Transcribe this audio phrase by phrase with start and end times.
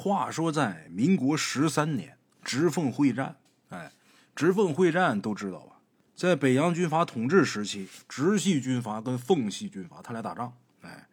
[0.00, 3.36] 话说在民国十三年，直奉会战，
[3.68, 3.92] 哎，
[4.34, 5.76] 直奉会战都知道吧？
[6.16, 11.06] 在北洋军阀统治时期，直系军阀跟奉系军阀他俩打仗，哎，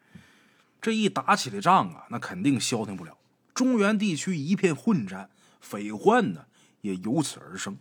[0.82, 3.18] 这一打起来仗啊，那肯定消停不了。
[3.54, 5.30] 中原地区一片混战，
[5.60, 6.46] 匪患呢
[6.80, 7.78] 也由此而生。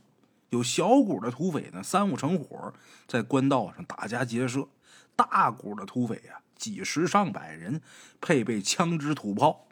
[0.49, 2.75] 有小股的土匪呢，三五成伙
[3.07, 4.63] 在官道上打家劫舍；
[5.15, 7.81] 大股的土匪啊，几十上百人，
[8.21, 9.66] 配备枪支土炮。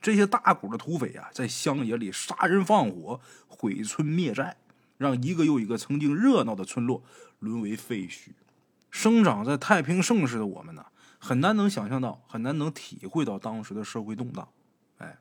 [0.00, 4.56] 这些大股的土匪啊，在乡野里杀人放火、毁村灭寨，
[4.96, 7.02] 让一个又一个曾经热闹的村落
[7.40, 8.30] 沦为废墟。
[8.90, 10.86] 生长在太平盛世的我们呢，
[11.18, 14.48] 很难能想象到，很难能体会到当时的社会动荡。
[14.98, 15.18] 哎，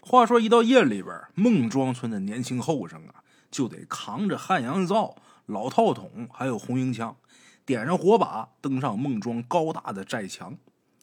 [0.00, 5.16] 话说一到夜里边，孟庄村的年轻后生啊，就得扛着汉阳造、
[5.46, 7.16] 老套筒，还有红缨枪，
[7.64, 10.58] 点上火把，登上孟庄高大的寨墙。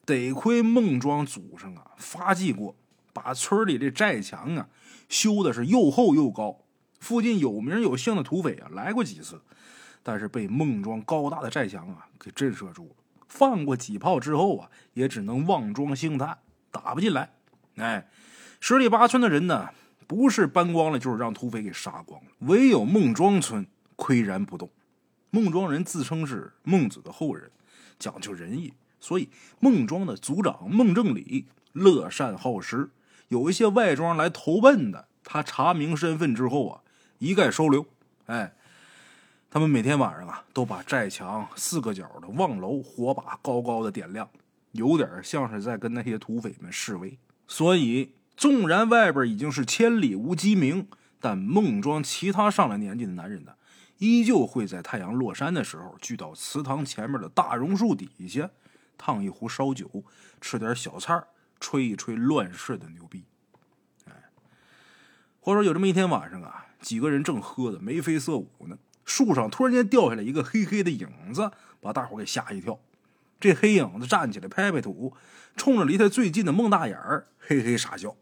[0.06, 2.76] 得亏孟庄祖上啊发迹过。
[3.22, 4.70] 把村里这寨墙啊
[5.10, 6.64] 修的是又厚又高，
[7.00, 9.42] 附近有名有姓的土匪啊来过几次，
[10.02, 12.96] 但是被孟庄高大的寨墙啊给震慑住了。
[13.28, 16.38] 放过几炮之后啊，也只能望庄兴叹，
[16.72, 17.34] 打不进来。
[17.76, 18.08] 哎，
[18.62, 19.70] 十里八村的人呢，
[20.08, 22.32] 不是搬光了，就是让土匪给杀光了。
[22.40, 24.70] 唯有孟庄村岿然不动。
[25.30, 27.52] 孟庄人自称是孟子的后人，
[28.00, 29.30] 讲究仁义，所以
[29.60, 32.90] 孟庄的族长孟正礼乐善好施。
[33.30, 36.82] 有一些外庄来投奔的，他查明身份之后啊，
[37.20, 37.86] 一概收留。
[38.26, 38.54] 哎，
[39.50, 44.30] 他们每天晚上啊，都把寨墙四个角的望楼火把高高的点亮，
[44.74, 47.18] 有点像是在跟那些土匪们示威。
[47.48, 50.88] 所以，纵然外边已经是千里无鸡鸣，
[51.20, 53.54] 但孟庄其他上了年纪的男人呢，
[54.00, 58.50] 依旧会在太阳落山的时候聚到祠堂前面的大榕树底下，
[58.98, 60.04] 烫一壶烧酒，
[60.42, 61.24] 吃点小菜
[61.60, 63.26] 吹一吹乱世的牛逼，
[64.06, 64.14] 哎，
[65.40, 71.52] 或者说有这么一天晚上啊，几个人正喝的眉飞色舞呢，树上突然间掉下来一个黑黑的影子，
[71.82, 72.80] 把大伙给吓一跳。
[73.40, 75.14] 这黑影子站起来拍拍土，
[75.56, 78.16] 冲着离他最近的孟大眼儿嘿嘿傻笑。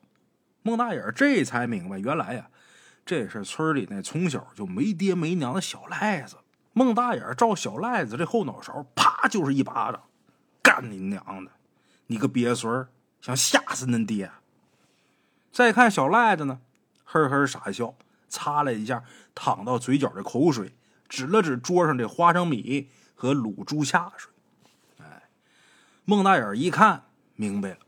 [0.61, 2.49] 孟大眼儿这才明白，原来呀，
[3.05, 6.37] 这是村里那从小就没爹没娘的小赖子。
[6.73, 10.03] 孟大眼儿照小赖子这后脑勺，啪就是一巴掌，
[10.61, 11.51] 干你娘的，
[12.05, 12.89] 你个鳖孙儿！
[13.27, 14.31] 想吓死恁爹！
[15.51, 16.61] 再看小赖子呢，
[17.03, 17.93] 呵呵傻笑，
[18.29, 19.03] 擦了一下
[19.35, 20.77] 淌到嘴角的口水，
[21.09, 24.31] 指了指桌上这花生米和卤猪下水。
[24.99, 25.23] 哎，
[26.05, 27.03] 孟大眼一看
[27.35, 27.79] 明白了，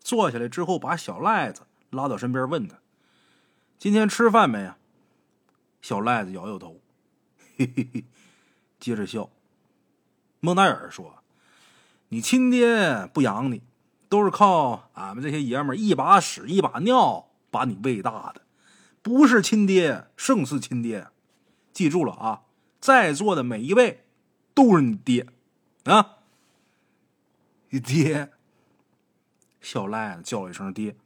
[0.00, 2.78] 坐下来之后，把小赖子拉到身边，问他
[3.78, 4.78] ：“今天吃饭没呀？”
[5.82, 6.80] 小赖子摇摇头，
[7.58, 8.04] 嘿嘿嘿，
[8.80, 9.28] 接着笑。
[10.40, 11.22] 孟大眼说
[12.08, 13.60] ：“你亲爹不养你。”
[14.08, 18.42] 都是靠俺们这些爷们一把屎一把尿把你喂大的，
[19.02, 21.08] 不是亲爹胜似亲爹，
[21.72, 22.42] 记住了啊！
[22.80, 24.04] 在座的每一位
[24.54, 25.26] 都是你爹
[25.84, 26.18] 啊！
[27.70, 28.30] 你爹，
[29.60, 30.96] 小赖子叫了一声爹。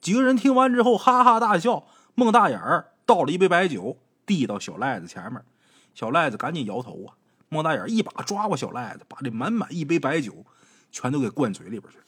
[0.00, 1.86] 几个人听完之后哈哈大笑。
[2.14, 5.42] 孟大眼儿倒了一杯白酒，递到小赖子前面，
[5.94, 7.16] 小赖子赶紧摇头啊！
[7.48, 10.44] 孟大眼一把抓过小赖子，把这满满一杯白酒。
[10.92, 12.04] 全都给灌嘴里边去了。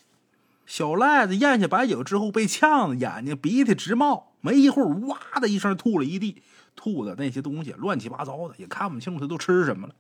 [0.67, 6.43] 小赖子咽下白酒之后，被呛的眼睛鼻涕直冒，没一会儿，哇的一声吐了一地，
[6.77, 9.95] 吐的那些东西乱七八糟的，也看不清楚他都吃什么了。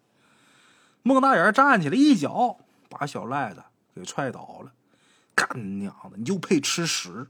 [1.03, 2.59] 孟大眼站起来，一脚
[2.89, 3.63] 把小赖子
[3.95, 4.73] 给踹倒了，
[5.35, 7.27] 干娘的，你就配吃屎！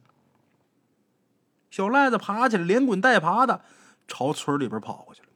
[1.72, 3.64] 小赖子爬起来，连滚带爬的
[4.06, 5.28] 朝村里边跑过去了。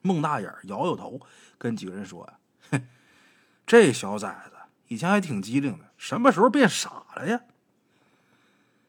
[0.00, 1.20] 孟大眼摇摇头，
[1.58, 2.26] 跟几个人说
[2.72, 2.86] ：“哼，
[3.66, 4.53] 这小崽子。”
[4.94, 7.40] 以前还挺机灵的，什么时候变傻了呀？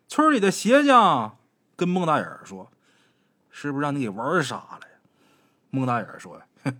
[0.07, 1.35] 村里的鞋匠
[1.75, 2.69] 跟孟大眼说
[3.49, 4.99] ：“是不是让你给玩傻了呀？”
[5.71, 6.77] 孟大眼说：“哼，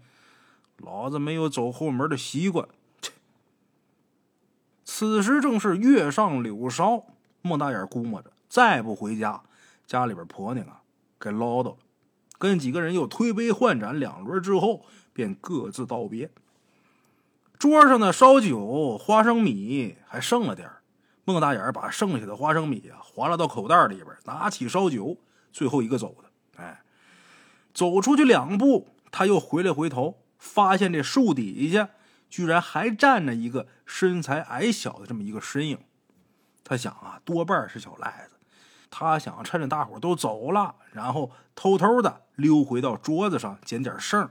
[0.78, 2.70] 老子没有走后门的习惯。”
[4.86, 7.04] 此时正是月上柳梢，
[7.42, 9.42] 孟大眼估摸着再不回家，
[9.88, 10.84] 家里边婆娘啊
[11.18, 11.78] 该唠叨了。
[12.38, 16.30] 跟几个人又推杯换盏两轮之后，便各自道别。
[17.58, 20.70] 桌上的烧酒、花生米还剩了点
[21.24, 25.18] 孟大眼把剩下的花生米啊划拉到口袋里边，拿起烧酒，
[25.52, 26.62] 最后一个走的。
[26.62, 26.82] 哎，
[27.74, 31.90] 走出去两步，他又回来回头，发现这树底下
[32.30, 35.80] 居然还站着一个身材矮小的这么一个身影。
[36.64, 38.36] 他想啊，多半是小赖子。
[38.92, 44.30] 他想趁着大伙都走了，然后偷偷的溜回到桌子上捡点剩。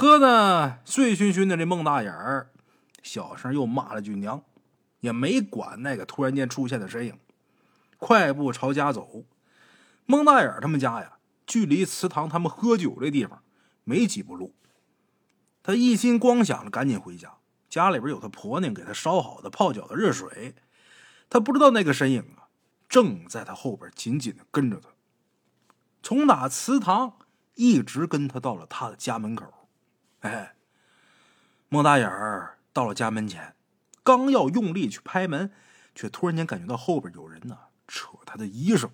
[0.00, 2.52] 喝的醉醺醺的这孟大眼儿，
[3.02, 4.44] 小声又骂了句娘，
[5.00, 7.18] 也没管那个突然间出现的身影，
[7.96, 9.24] 快步朝家走。
[10.06, 11.14] 孟大眼他们家呀，
[11.48, 13.42] 距离祠堂他们喝酒这地方
[13.82, 14.54] 没几步路。
[15.64, 17.32] 他一心光想着赶紧回家，
[17.68, 20.54] 家里边有他婆娘给他烧好的泡脚的热水。
[21.28, 22.46] 他不知道那个身影啊，
[22.88, 24.90] 正在他后边紧紧的跟着他，
[26.04, 27.14] 从打祠堂
[27.56, 29.52] 一直跟他到了他的家门口。
[30.20, 30.54] 哎，
[31.68, 33.54] 孟大眼儿到了家门前，
[34.02, 35.52] 刚要用力去拍门，
[35.94, 37.56] 却突然间感觉到后边有人呢
[37.86, 38.90] 扯他的衣裳。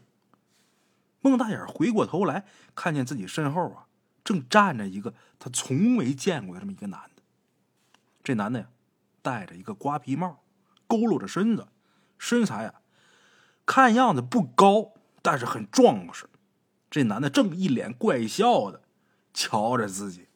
[1.20, 2.44] 孟大眼回过头来，
[2.74, 3.86] 看见自己身后啊，
[4.22, 7.22] 正站着一个他从未见过的这么一个男的。
[8.22, 8.66] 这男的呀，
[9.22, 10.42] 戴着一个瓜皮帽，
[10.86, 11.68] 佝偻着身子。
[12.18, 12.80] 身材啊，
[13.66, 16.26] 看样子不高，但是很壮实。
[16.90, 18.82] 这男的正一脸怪笑的
[19.32, 20.28] 瞧着自己。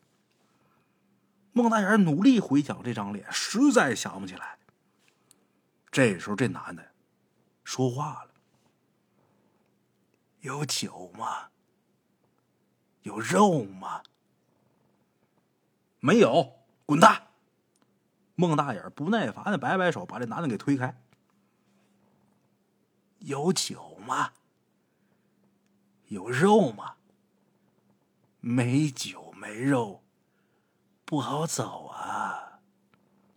[1.58, 4.60] 孟大眼努力回想这张脸，实在想不起来。
[5.90, 6.92] 这时候，这男的
[7.64, 8.30] 说话了
[10.38, 11.48] ：“有酒吗？
[13.02, 14.04] 有肉吗？
[15.98, 17.26] 没有，滚蛋！”
[18.36, 20.96] 孟大眼不耐烦的摆摆手，把这男的给推开。
[23.18, 24.32] 有酒吗？
[26.06, 26.94] 有肉吗？
[28.38, 30.04] 没酒没肉，
[31.08, 32.60] 不好走啊！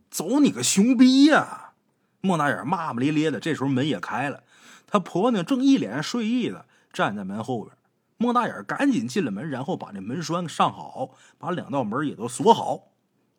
[0.10, 1.72] 走你个熊逼呀！
[2.20, 3.40] 孟大眼骂骂咧咧的。
[3.40, 4.44] 这时候门也开了，
[4.86, 7.74] 他婆娘正一脸睡意的站在门后边。
[8.18, 12.90] 孟大眼赶紧进了门，然后把那门栓上好，把两道门也都锁好，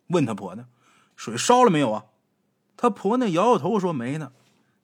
[0.06, 0.66] 问他婆娘
[1.14, 2.06] ：“水烧了没有啊？”
[2.78, 4.32] 他婆娘摇摇头说：“没呢。”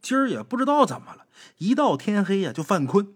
[0.02, 1.24] 今儿也不知道怎么了，
[1.56, 3.14] 一到天黑呀就犯困。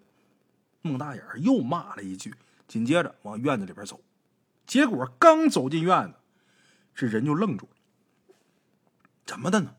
[0.80, 2.34] 孟大眼又骂了一句，
[2.66, 4.00] 紧接着往院子里边走。
[4.66, 6.14] 结果刚走进院子，
[6.94, 7.76] 这人就愣住了。
[9.24, 9.74] 怎么的呢？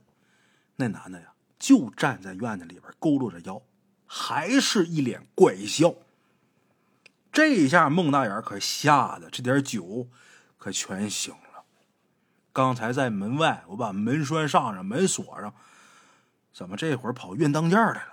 [0.76, 3.62] 那男的呀，就站在院子里边，佝偻着腰，
[4.06, 5.94] 还是一脸怪笑。
[7.32, 10.08] 这一下孟大眼可吓得这点酒
[10.58, 11.64] 可全醒了。
[12.52, 15.54] 刚才在门外，我把门栓上上，门锁上。
[16.54, 18.13] 怎么这会儿跑院当间来了？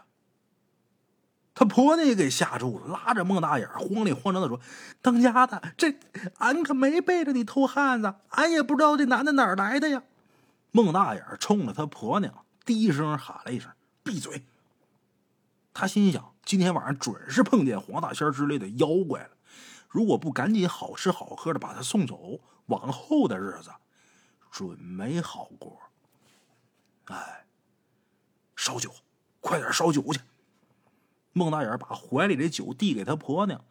[1.61, 4.59] 他婆娘也给吓住了，拉着孟大眼慌里慌张的说
[5.03, 5.95] ：“当家的，这
[6.39, 10.03] 俺可没背着你偷汉子，俺也不知道这男的哪儿来的呀。”
[10.73, 13.71] 孟大眼冲着他婆娘低声喊了一声
[14.03, 14.47] ：“闭嘴！”
[15.75, 19.33] 他心想：今天晚上准是碰见黄大仙之类的妖怪了，
[19.91, 23.69] 如果不赶紧好吃好喝的把他送走，往后的日子
[24.51, 25.79] 准没好过。
[27.09, 27.45] 哎。
[28.57, 28.91] 烧酒，
[29.43, 30.21] 快点烧酒去！
[31.41, 33.65] 孟大眼把怀里的酒递给他婆娘，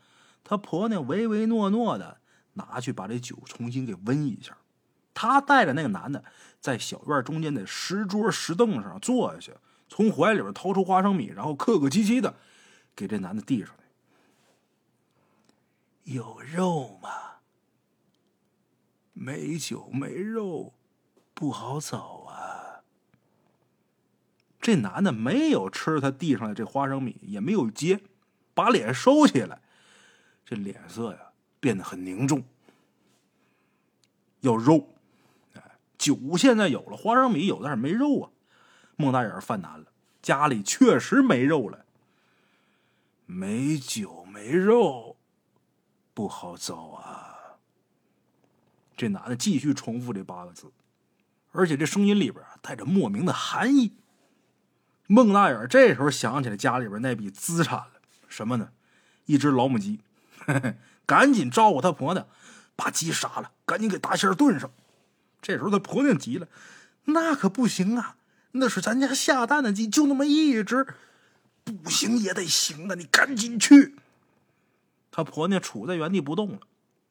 [0.44, 2.18] 他婆娘唯唯诺诺的
[2.54, 4.58] 拿去把这酒重新给温一下。
[5.14, 6.24] 他带着那个男的
[6.60, 9.54] 在小院中间的石桌石凳上坐下去，
[9.88, 12.36] 从怀里边掏出花生米，然后客客气气的
[12.96, 13.84] 给这男的递上来。
[16.04, 17.10] 有肉吗？
[19.14, 20.74] 没酒没肉，
[21.34, 22.59] 不好走啊。
[24.70, 28.02] 这男的没有吃他递上来这花生米，也没有接，
[28.54, 29.60] 把脸收起来，
[30.46, 32.44] 这脸色呀变得很凝重。
[34.42, 34.90] 要肉，
[35.56, 38.30] 哎，酒现在有了，花生米有，但是没肉啊。
[38.96, 39.88] 孟大眼犯难了，
[40.22, 41.84] 家里确实没肉了，
[43.26, 45.18] 没酒没肉，
[46.14, 47.58] 不好走啊。
[48.96, 50.72] 这男的继续重复这八个字，
[51.54, 53.94] 而且这声音里边带着莫名的寒意。
[55.12, 57.94] 孟大眼这时候想起来家里边那笔资产了，
[58.28, 58.70] 什么呢？
[59.26, 60.02] 一只老母鸡，
[61.08, 62.28] 赶紧招呼他婆娘
[62.76, 64.70] 把鸡杀了，赶紧给大仙炖上。
[65.42, 66.48] 这时候他婆娘急了
[67.06, 68.18] ：“那可不行啊，
[68.52, 70.86] 那是咱家下蛋的鸡，就那么一只，
[71.64, 72.94] 不行也得行啊！
[72.94, 73.96] 你赶紧去。”
[75.10, 76.60] 他婆娘杵在原地不动了。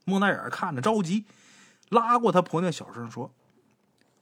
[0.05, 1.25] 孟大眼看着着急，
[1.89, 3.35] 拉过他婆娘，小声说：“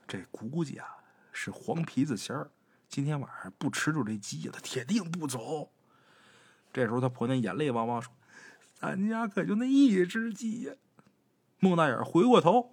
[0.07, 0.87] 这估计啊
[1.31, 2.49] 是黄皮子仙儿。”
[2.89, 5.69] 今天晚上不吃住这鸡，他铁定不走。
[6.73, 8.13] 这时候，他婆娘眼泪汪汪说
[8.79, 10.73] ：“咱家可就那一只鸡呀！”
[11.59, 12.71] 孟大眼回过头，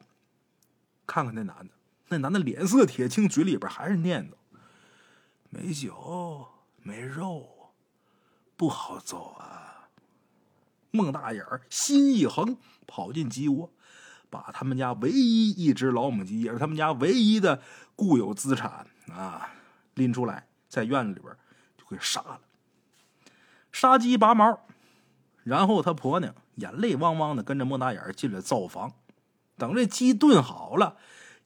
[1.06, 1.74] 看看那男的，
[2.08, 4.34] 那男的脸色铁青，嘴里边还是念叨
[5.50, 6.48] ：“没酒，
[6.82, 7.72] 没肉，
[8.56, 9.88] 不好走啊！”
[10.92, 12.56] 孟大眼心一横，
[12.86, 13.72] 跑进鸡窝，
[14.30, 17.62] 把他们家唯一一只老母鸡，也是他们家唯一的
[17.96, 19.50] 固有资产啊！
[19.94, 21.34] 拎出来，在院子里边
[21.76, 22.40] 就给杀了，
[23.72, 24.66] 杀鸡拔毛，
[25.42, 28.92] 然后他婆娘眼泪汪汪的跟着莫大眼进了灶房，
[29.56, 30.96] 等这鸡炖好了，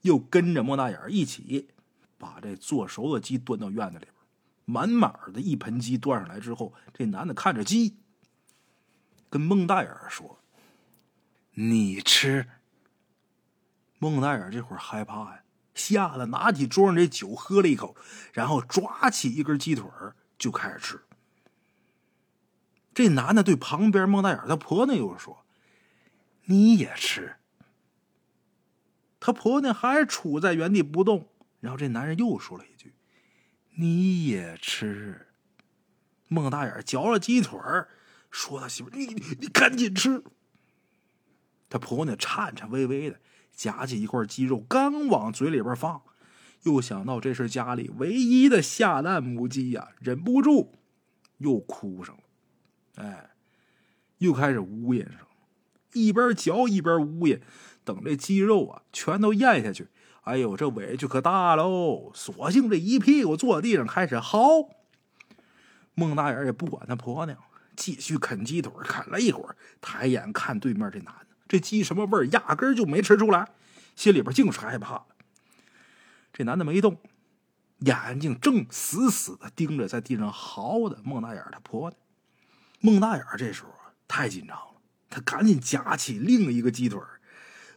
[0.02, 1.68] 又跟着莫大眼一起
[2.16, 4.14] 把这做熟的鸡端到院子里边。
[4.64, 7.96] 满满的一盆鸡端上来之后，这男的看着鸡，
[9.30, 10.38] 跟孟大眼说
[11.56, 12.46] ：“你吃。”
[13.98, 15.42] 孟大眼这会儿害怕呀，
[15.78, 17.96] 吓得拿起桌上这酒喝了一口，
[18.32, 19.84] 然后抓起一根鸡腿
[20.36, 21.00] 就开始吃。
[22.92, 25.44] 这男的对旁边孟大眼他婆娘又说
[26.46, 27.36] ：“你也吃。”
[29.20, 31.28] 他婆娘还杵在原地不动，
[31.60, 32.94] 然后这男人又说了一句
[33.78, 35.28] ：“你也吃。”
[36.26, 37.58] 孟大眼嚼了鸡腿
[38.30, 39.06] 说：“他媳妇，你
[39.40, 40.24] 你赶紧吃。”
[41.70, 43.20] 他婆娘颤颤巍巍的。
[43.58, 46.00] 夹起一块鸡肉，刚往嘴里边放，
[46.62, 50.76] 又想到这是家里唯一的下蛋母鸡呀，忍不住
[51.38, 52.22] 又哭上了。
[53.04, 53.30] 哎，
[54.18, 55.26] 又开始呜咽上了，
[55.92, 57.42] 一边嚼一边呜咽。
[57.82, 59.88] 等这鸡肉啊全都咽下去，
[60.22, 62.12] 哎呦，这委屈可大喽！
[62.14, 64.38] 索性这一屁股坐地上开始嚎。
[65.94, 67.36] 孟大眼也不管他婆娘，
[67.74, 71.27] 继续啃鸡腿，啃了一会儿，抬眼看对面这男的。
[71.48, 72.26] 这鸡什么味儿？
[72.26, 73.48] 压根儿就没吃出来，
[73.96, 75.06] 心里边净是害怕。
[76.32, 77.00] 这男的没动，
[77.78, 81.98] 眼睛正死死的盯着在地上嚎的孟大眼他婆娘。
[82.80, 83.70] 孟大眼这时候
[84.06, 84.74] 太紧张了，
[85.08, 87.00] 他赶紧夹起另一个鸡腿，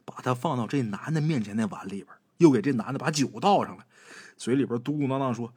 [0.05, 3.85] 把它放到这男的面前那碗里边，又给这男的把酒倒上了，
[4.35, 5.53] 嘴里边嘟嘟囔囔说：“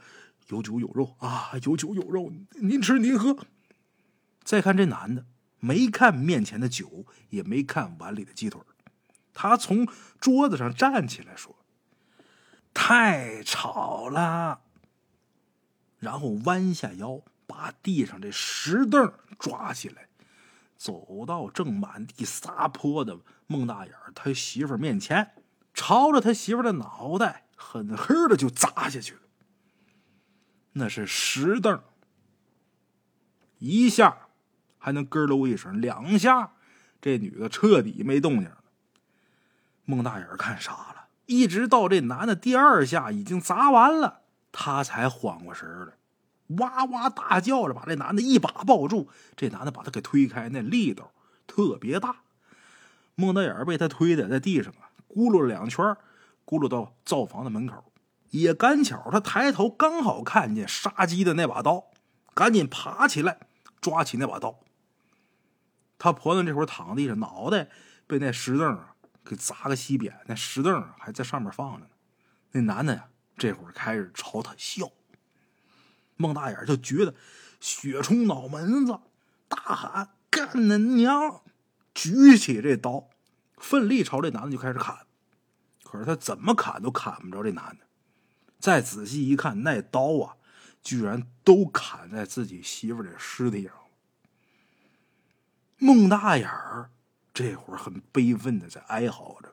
[0.48, 3.36] 有酒有肉啊，有酒有肉，您吃您喝。”
[4.44, 5.26] 再看这男的。
[5.64, 8.60] 没看面前的酒，也没看碗里的鸡腿
[9.32, 9.88] 他从
[10.20, 11.56] 桌子上站起来说
[12.74, 14.60] ：“太吵了。”
[15.98, 20.08] 然后弯下腰，把地上这石凳抓起来，
[20.76, 25.32] 走到正满地撒泼的孟大眼他媳妇面前，
[25.72, 29.20] 朝着他媳妇的脑袋狠狠的就砸下去了。
[30.72, 31.82] 那是石凳，
[33.58, 34.23] 一下。
[34.84, 36.52] 还能咯咯一声，两下，
[37.00, 38.58] 这女的彻底没动静了。
[39.86, 44.20] 孟大眼看傻了，一直到这男的第二下已经砸完了，
[44.52, 49.08] 他才缓过神来，哇哇大叫着把这男的一把抱住。
[49.34, 51.12] 这男的把他给推开，那力道
[51.46, 52.16] 特别大。
[53.14, 55.82] 孟大眼被他推的在地上啊，咕噜了两圈，
[56.44, 57.90] 咕噜到灶房的门口。
[58.32, 61.84] 也赶巧，他抬头刚好看见杀鸡的那把刀，
[62.34, 63.38] 赶紧爬起来
[63.80, 64.58] 抓起那把刀。
[65.98, 67.70] 他婆娘这会儿躺地上，脑袋
[68.06, 71.90] 被那石凳啊给砸个稀扁，那石凳还在上面放着呢。
[72.52, 74.90] 那男的呀，这会儿开始朝他笑。
[76.16, 77.14] 孟大眼就觉得
[77.60, 79.00] 血冲脑门子，
[79.48, 81.42] 大喊：“干恁娘！”
[81.94, 83.08] 举起这刀，
[83.56, 85.06] 奋力朝这男的就开始砍。
[85.82, 87.86] 可是他怎么砍都砍不着这男的。
[88.58, 90.36] 再仔细一看，那刀啊，
[90.82, 93.72] 居然都砍在自己媳妇的尸体上。
[95.78, 96.90] 孟大眼儿
[97.32, 99.52] 这会儿很悲愤的在哀嚎着，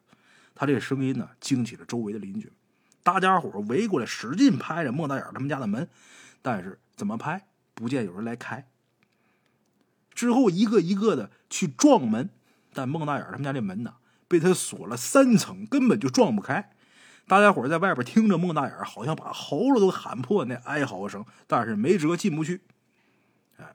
[0.54, 2.54] 他这声音呢惊起了周围的邻居，
[3.02, 5.90] 大家伙围过来使劲拍着孟大眼他们家的门，
[6.42, 8.68] 但是怎么拍不见有人来开。
[10.14, 12.30] 之后一个一个的去撞门，
[12.74, 13.96] 但孟大眼他们家这门呢
[14.28, 16.72] 被他锁了三层，根本就撞不开。
[17.28, 22.62] 大家伙在外边听着孟大眼好像把喉咙都喊破那哀嚎声，但是没辙进不去。
[23.58, 23.74] 哎，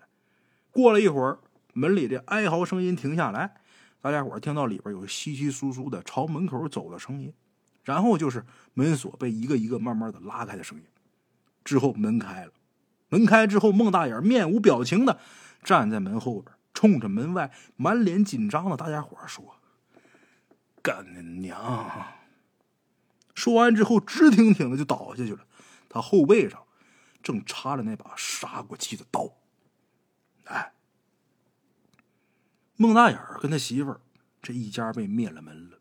[0.71, 1.41] 过了一会儿。
[1.76, 3.54] 门里的哀嚎声音停下来，
[4.00, 7.35] 大家伙听到里边有稀稀疏疏的朝门口走的声音，
[7.85, 10.85] 然后就是门锁被一个一个慢慢的拉开的声音。
[11.62, 12.52] 之后门开了，
[13.11, 15.21] 门开之后，孟大眼面无表情的
[15.62, 19.56] 站在门后边，冲着门外满脸紧张的大家伙说
[20.80, 22.06] ：“干你娘！”
[23.37, 25.47] 说完之后，直挺挺的就倒下去了。
[25.90, 26.62] 他后背上
[27.23, 29.30] 正插着那把杀过气的刀。
[30.45, 30.73] 哎。
[32.78, 34.00] 孟大眼儿跟他媳妇儿
[34.42, 35.78] 这一家被灭了门了，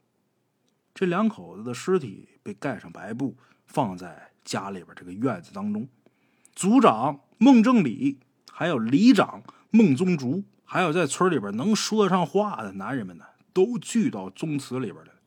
[0.93, 3.35] 这两口子的尸体被盖上白布，
[3.65, 5.89] 放在家里边这个院子当中。
[6.53, 15.19] 族长孟正礼，还有里长孟宗竹，还有在村里边能说得上话的男人们呢，都聚到宗祠里边来了。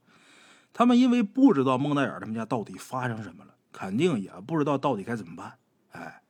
[0.72, 5.58] 他们因为不知道孟大眼他们家到底发生什么了，肯定也不知道到底该怎么办。
[5.90, 6.22] 哎，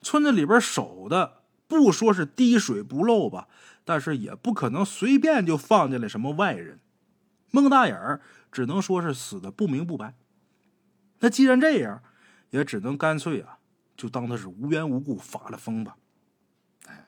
[0.00, 3.48] 村子里边守的不说是滴水不漏吧。
[3.86, 6.80] 但是也不可能随便就放进来什么外人，
[7.52, 10.16] 孟大眼儿只能说是死的不明不白。
[11.20, 12.02] 那既然这样，
[12.50, 13.58] 也只能干脆啊，
[13.96, 15.96] 就当他是无缘无故发了疯吧。
[16.86, 17.06] 哎，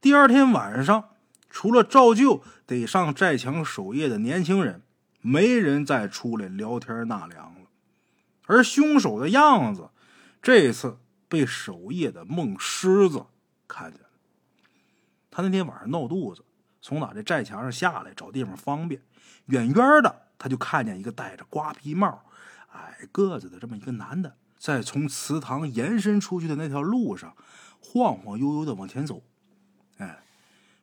[0.00, 1.10] 第二天晚上，
[1.50, 4.82] 除了照旧得上寨墙守夜的年轻人，
[5.20, 7.68] 没人再出来聊天纳凉了。
[8.46, 9.90] 而凶手的样子，
[10.40, 10.98] 这次
[11.28, 13.26] 被守夜的孟狮子
[13.68, 14.00] 看见。
[15.38, 16.44] 他那天晚上闹肚子，
[16.80, 19.00] 从哪这寨墙上下来找地方方便，
[19.46, 22.24] 远远的他就看见一个戴着瓜皮帽、
[22.72, 27.36] 矮个子的这么一个男的，在从祠堂延伸出去的那条路上
[27.78, 29.22] 晃晃悠悠的往前走。
[29.98, 30.24] 哎，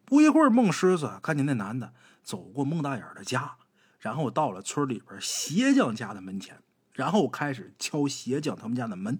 [0.05, 1.91] 不一会儿，孟狮子看见那男的
[2.23, 3.57] 走过孟大眼的家，
[3.99, 6.57] 然后到了村里边鞋匠家的门前，
[6.93, 9.19] 然后开始敲鞋匠他们家的门。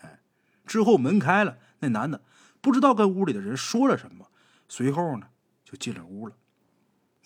[0.00, 0.18] 哎，
[0.66, 2.22] 之后门开了，那男的
[2.60, 4.26] 不知道跟屋里的人说了什么，
[4.70, 5.26] 随后呢
[5.64, 6.34] 就进了屋了。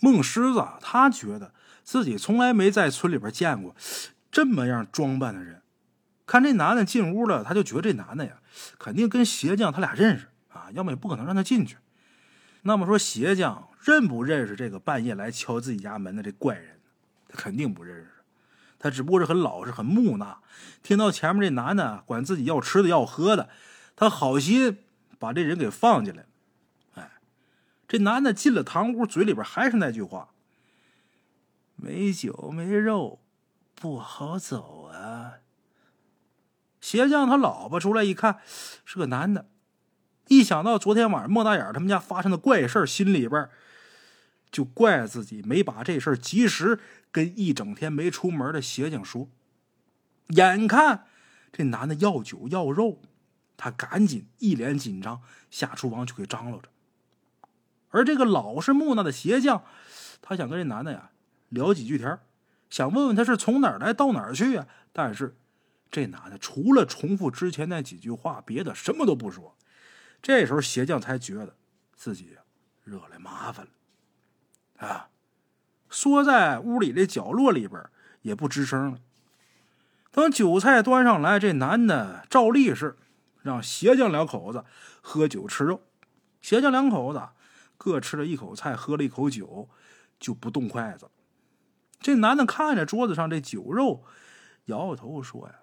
[0.01, 3.73] 孟狮子他觉得自己从来没在村里边见过
[4.29, 5.61] 这么样装扮的人，
[6.25, 8.33] 看这男的进屋了，他就觉得这男的呀
[8.77, 10.27] 肯定跟鞋匠他俩认识。
[10.49, 11.77] 啊，要么也不可能让他进去。
[12.63, 16.79] 那么说，鞋匠认不认识这个半夜来敲自己家门的这怪人？
[17.27, 18.09] 他肯定不认识。
[18.79, 20.41] 他只不过是很老实、很木讷。
[20.81, 23.49] 听到前面这男的管自己要吃的、要喝的，
[23.95, 24.77] 他好心
[25.19, 26.25] 把这人给放进来。
[27.95, 30.33] 这男的进了堂屋，嘴里边还是那句话
[31.77, 33.21] ：“没酒没肉，
[33.73, 35.35] 不好走啊。”
[36.81, 38.41] 鞋匠他老婆出来一看，
[38.83, 39.47] 是个男的。
[40.27, 43.47] 一想到昨天晚上莫大眼他们家发生的怪事心里边
[44.51, 46.77] 就怪自己没把这事及时
[47.13, 49.29] 跟一整天没出门的鞋匠说。
[50.27, 51.05] 眼看
[51.53, 52.99] 这男的要酒要肉，
[53.55, 56.67] 他赶紧一脸紧张下厨房去给张罗着。
[57.95, 59.63] 而这个老实木讷的鞋匠，
[60.21, 61.11] 他想跟这男的呀
[61.47, 62.19] 聊几句天
[62.69, 64.67] 想问问他是从哪儿来到哪儿去啊。
[64.91, 65.37] 但是
[65.89, 69.55] 这男的除了重复之前那几句话，别的什么都不说。
[70.21, 71.55] 这时候，鞋匠才觉得
[71.95, 72.35] 自己
[72.83, 75.07] 惹来麻烦了，啊，
[75.89, 77.81] 缩在屋里这角落里边
[78.23, 78.99] 也不吱声了。
[80.11, 82.97] 等酒菜端上来，这男的照例是
[83.41, 84.65] 让鞋匠两口子
[85.01, 85.81] 喝酒吃肉。
[86.41, 87.29] 鞋匠两口子
[87.77, 89.69] 各吃了一口菜，喝了一口酒，
[90.19, 91.09] 就不动筷子。
[91.99, 94.05] 这男的看着桌子上这酒肉，
[94.65, 95.55] 摇摇头说：“呀，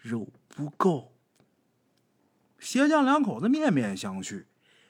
[0.00, 1.14] 肉不够。”
[2.58, 4.44] 鞋匠两口子面面相觑，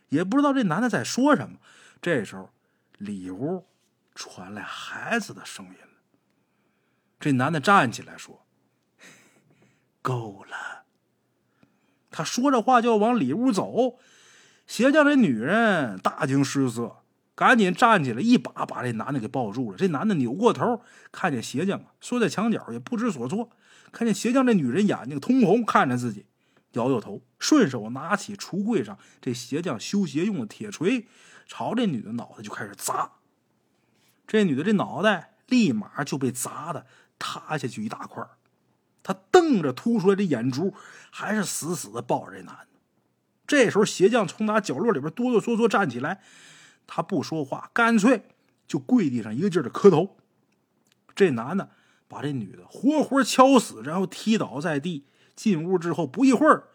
[0.08, 1.58] 也不知道这男的在说什么。
[2.02, 2.50] 这时候，
[2.98, 3.66] 里屋
[4.14, 6.02] 传来孩子的声音了。
[7.18, 8.46] 这男的站起来说
[10.02, 10.84] ：“够了。”
[12.10, 13.98] 他说着话就要往里屋走。
[14.70, 16.98] 鞋匠这女人大惊失色，
[17.34, 19.76] 赶紧站起来，一把把这男的给抱住了。
[19.76, 20.80] 这男的扭过头，
[21.10, 23.50] 看见鞋匠缩在墙角，也不知所措。
[23.90, 26.26] 看见鞋匠这女人眼睛通红，看着自己。
[26.74, 31.08] 摇摇头，顺手拿起橱柜上这鞋匠修鞋用的铁锤，
[31.48, 33.14] 朝这女的脑袋就开始砸。
[34.28, 36.86] 这女的这脑袋立马就被砸的
[37.18, 38.24] 塌下去一大块。
[39.02, 40.72] 他瞪着凸出来的眼珠，
[41.10, 42.69] 还是死死的抱着这男的。
[43.50, 46.22] 这时候，鞋匠从他角落里边哆哆嗦嗦站起来，
[46.86, 48.22] 他不说话，干脆
[48.68, 50.16] 就跪地上一个劲儿的磕头。
[51.16, 51.70] 这男的
[52.06, 55.04] 把这女的活活敲死，然后踢倒在地。
[55.34, 56.68] 进屋之后不一会儿，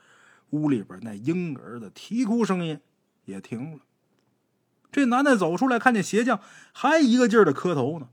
[0.49, 2.81] 屋里边那婴儿的啼哭声音
[3.23, 3.79] 也停了。
[4.91, 6.41] 这男的走出来，看见鞋匠
[6.73, 8.09] 还一个劲儿的磕头呢，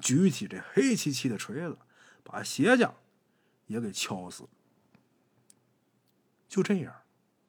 [0.00, 1.78] 举起这黑漆漆的锤子，
[2.24, 2.96] 把鞋匠
[3.68, 4.48] 也给敲死。
[6.48, 6.92] 就这样，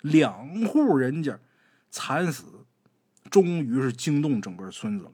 [0.01, 1.39] 两户人家
[1.89, 2.65] 惨死，
[3.29, 5.11] 终于是惊动整个村子了。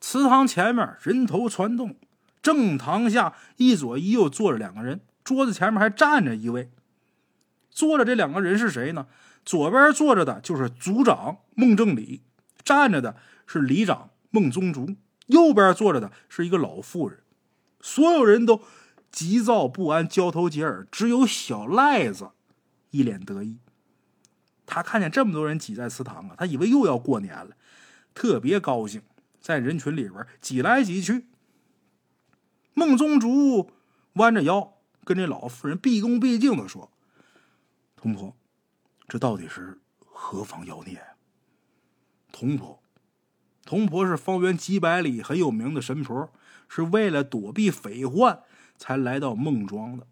[0.00, 1.96] 祠堂前面人头攒动，
[2.42, 5.00] 正堂下一左一右坐着两个人。
[5.22, 6.70] 桌子前面还站着一位，
[7.70, 9.06] 坐着这两个人是谁呢？
[9.44, 12.22] 左边坐着的就是族长孟正礼，
[12.64, 17.20] 站着的是里长孟宗竹，右边坐着的是一个老妇人。
[17.80, 18.62] 所有人都
[19.12, 22.30] 急躁不安，交头接耳，只有小赖子
[22.90, 23.58] 一脸得意。
[24.70, 27.56] 他看见这么多人挤在祠堂啊，他以为又要过年了，
[28.14, 29.02] 特别高兴，
[29.40, 31.26] 在人群里边挤来挤去。
[32.74, 33.70] 孟宗竹
[34.14, 34.74] 弯着腰。
[35.02, 36.92] 跟这老妇人毕恭毕敬的说
[37.96, 38.36] ：“童婆，
[39.08, 41.02] 这到底是何方妖孽？”
[42.30, 42.80] 童婆，
[43.64, 46.30] 童婆是方圆几百里很有名的神婆，
[46.68, 48.42] 是为了躲避匪患
[48.76, 50.06] 才来到孟庄的。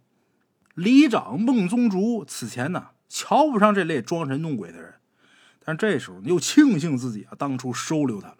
[0.74, 4.94] 里长孟宗竹此前呢，瞧不上这类装神弄鬼的人，
[5.64, 8.38] 但这时候你又庆幸自己啊当初收留他了，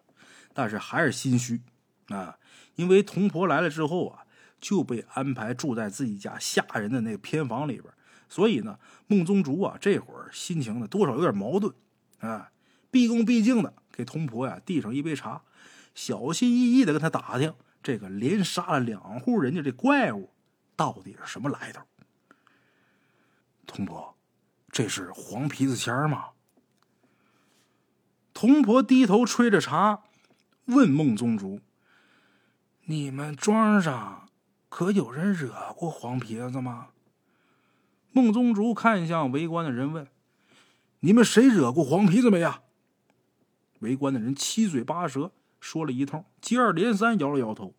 [0.53, 1.61] 但是还是心虚
[2.09, 2.39] 啊，
[2.77, 4.25] 因为童婆来了之后啊。
[4.61, 7.85] 就被安排住在自己家下人的那个偏房里边，
[8.29, 8.77] 所以呢，
[9.07, 11.73] 孟宗竹啊，这会儿心情呢多少有点矛盾，
[12.19, 12.51] 啊，
[12.91, 15.43] 毕恭毕敬的给童婆呀递上一杯茶，
[15.95, 17.55] 小心翼翼的跟他打听
[17.85, 20.29] 这个连杀了两户人家这怪物
[20.75, 21.81] 到底是什么来头。
[23.65, 24.18] 童婆，
[24.71, 26.31] 这是黄皮子钱吗？
[28.33, 30.05] 童婆低头吹着茶，
[30.67, 31.61] 问孟宗主
[32.87, 34.29] ：“你们庄上
[34.69, 36.89] 可有人惹过黄皮子吗？”
[38.13, 40.07] 孟宗主看向围观的人问
[41.01, 42.63] ：“你们谁惹过黄皮子没呀？”
[43.81, 47.75] 围观的人七嘴八舌说了一通，接二连三摇了摇头。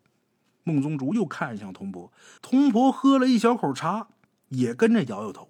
[0.62, 4.08] 孟宗主又看向童婆，童婆喝了一小口茶，
[4.48, 5.49] 也跟着摇摇头。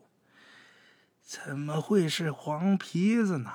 [1.31, 3.53] 怎么会是黄皮子呢？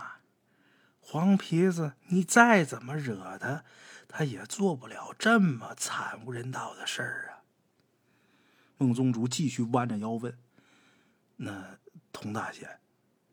[1.01, 3.65] 黄皮子，你再怎么惹他，
[4.07, 7.43] 他也做不了这么惨无人道的事儿啊！
[8.77, 10.39] 孟宗主继续弯着腰问
[11.35, 11.77] ：“那
[12.13, 12.79] 童大仙，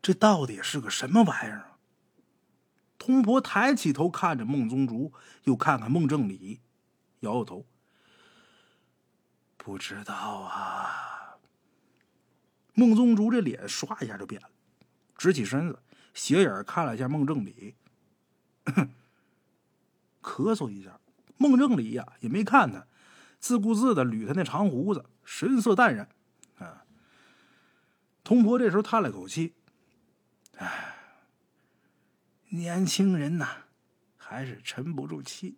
[0.03, 1.77] 这到底是个什么玩意儿？”
[2.99, 5.13] 童婆抬起头看着孟宗主，
[5.45, 6.63] 又看看孟正礼，
[7.21, 7.65] 摇摇头。
[9.57, 11.22] 不知道啊。
[12.75, 14.49] 孟宗竹这脸唰一下就变了，
[15.17, 15.79] 直起身子，
[16.15, 17.75] 斜眼看了一下孟正礼，
[20.23, 20.99] 咳嗽一下。
[21.37, 22.87] 孟正礼呀也没看他，
[23.39, 26.09] 自顾自的捋他那长胡子，神色淡然。
[26.59, 26.85] 啊，
[28.23, 29.55] 童婆这时候叹了口气，
[30.57, 30.97] 唉。
[32.51, 33.49] 年轻人呐，
[34.17, 35.57] 还是沉不住气。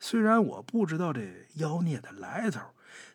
[0.00, 2.60] 虽然我不知道这妖孽的来头，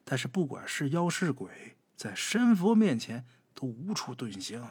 [0.05, 4.65] 但是不管是妖是鬼，在神佛面前都无处遁形。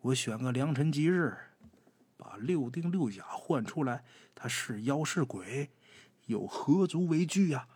[0.00, 1.36] 我选个良辰吉日，
[2.16, 4.02] 把六丁六甲换出来，
[4.34, 5.70] 他是妖是鬼，
[6.24, 7.68] 有何足为惧呀？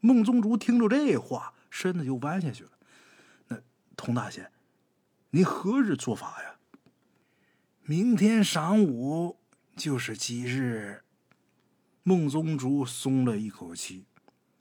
[0.00, 2.70] 孟宗主听着这话，身子就弯下去了。
[3.46, 3.60] 那
[3.96, 4.50] 童大仙，
[5.30, 6.56] 你何日做法呀？
[7.84, 9.38] 明天晌午
[9.76, 11.04] 就是吉日。
[12.02, 14.06] 孟宗主松了一口气，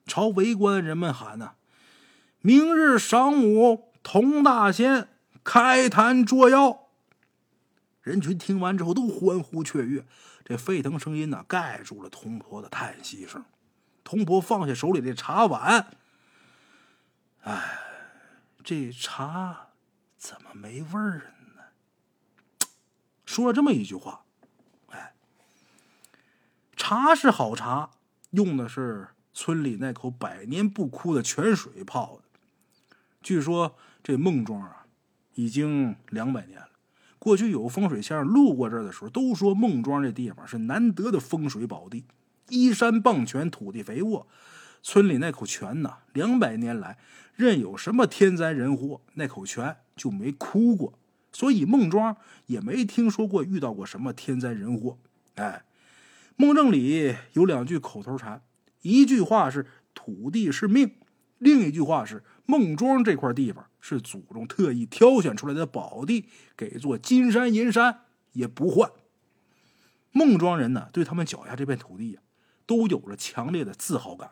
[0.05, 1.55] 朝围观的人们喊：“呐，
[2.45, 5.07] 明日晌午，童大仙
[5.45, 6.89] 开坛捉妖。”
[8.03, 10.05] 人群听完之后都欢呼雀跃，
[10.43, 13.45] 这沸腾声音呢盖住了童婆的叹息声。
[14.03, 15.95] 童婆放下手里的茶碗，
[17.43, 17.79] 哎，
[18.61, 19.69] 这茶
[20.17, 21.33] 怎么没味儿？
[23.25, 24.25] 说了这么一句话，
[24.89, 25.13] 哎，
[26.75, 27.91] 茶是好茶，
[28.31, 32.22] 用的是村里那口百年不枯的泉水泡的。
[33.23, 34.85] 据说这孟庄啊，
[35.35, 36.69] 已经两百年了。
[37.17, 42.03] 过去有风水先生路过这儿的时候，都说孟庄这地方是难得的风水宝地，
[42.49, 44.27] 依山傍泉，土地肥沃。
[44.81, 46.97] 村里那口泉呐，两百年来
[47.35, 50.99] 任有什么天灾人祸，那口泉就没枯过。
[51.31, 54.99] 所以孟庄也没听说过遇到过什么天灾人祸。
[55.35, 55.63] 哎，
[56.35, 58.41] 孟正礼有两句口头禅，
[58.81, 60.91] 一句话是“土地是命”，
[61.39, 66.25] 另一句话是“孟庄这块地方是祖宗特意挑选出来的宝地，
[66.57, 68.01] 给做金山银山
[68.33, 68.91] 也不换。”
[70.11, 72.21] 孟庄人呢，对他们脚下这片土地呀，
[72.65, 74.31] 都有着强烈的自豪感。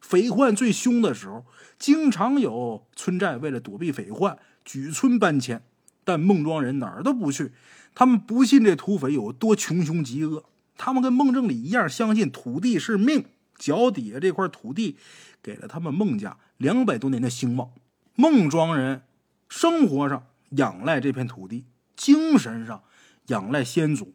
[0.00, 1.44] 匪患最凶的时候，
[1.78, 5.62] 经常有村寨为了躲避匪患，举村搬迁。
[6.02, 7.52] 但孟庄人哪儿都不去，
[7.94, 10.46] 他们不信这土匪有多穷凶极恶，
[10.76, 14.96] 他们跟孟正礼一样，相信土地是命，脚底下这块土地
[15.40, 17.70] 给了他们孟家两百多年的兴旺。
[18.14, 19.02] 孟庄人
[19.48, 21.64] 生活上仰赖这片土地，
[21.96, 22.82] 精神上
[23.28, 24.14] 仰赖先祖。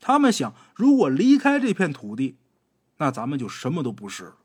[0.00, 2.36] 他们想，如果离开这片土地，
[2.96, 4.36] 那咱们就什么都不是了。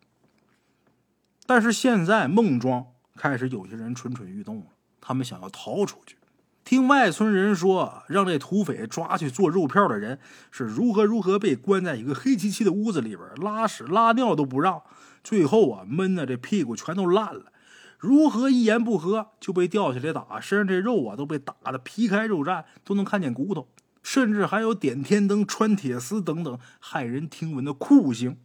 [1.47, 4.65] 但是现在孟庄开始有些人蠢蠢欲动了，
[5.01, 6.17] 他们想要逃出去。
[6.63, 10.19] 听外村人说，让这土匪抓去做肉票的人
[10.51, 14.83] 是如何如何被关在一个黑漆漆的屋子里边，拉屎拉尿都不让，
[15.27, 17.51] 最后啊闷的这屁股全都烂了。
[17.99, 23.67] 如何一言不合就被吊起来打，身上这肉啊都被打的皮开肉绽，都能看见骨头，
[24.01, 28.37] 甚至还有点天灯、穿铁丝等等骇人听闻的酷刑。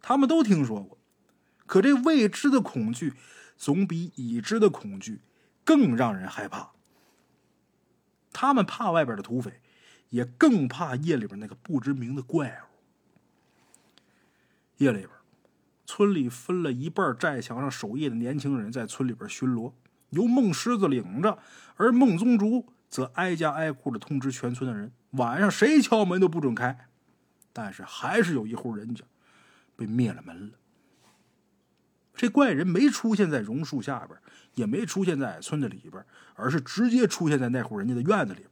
[0.00, 0.96] 他们都听说过，
[1.66, 3.14] 可这未知的恐惧
[3.56, 5.22] 总比已知的恐惧
[5.64, 6.70] 更让人害怕。
[8.32, 9.60] 他们怕外边的土匪，
[10.10, 12.68] 也更怕夜里边那个不知名的怪物。
[14.76, 15.10] 夜里边，
[15.88, 19.72] 村里分了一半寨墙上守夜的年轻人在村里边巡逻，
[20.10, 21.38] 由孟狮子领着，
[21.76, 26.90] 而孟宗竹则挨家挨户的通知全村的人，晚上谁敲门都不准开。
[27.54, 29.02] 但是还是有一户人家
[29.76, 30.58] 被灭了门了。
[32.14, 34.16] 这怪人没出现在榕树下边。
[34.54, 38.50] 也没出现在村子里边，而是直接出现在那户人家的院子里边，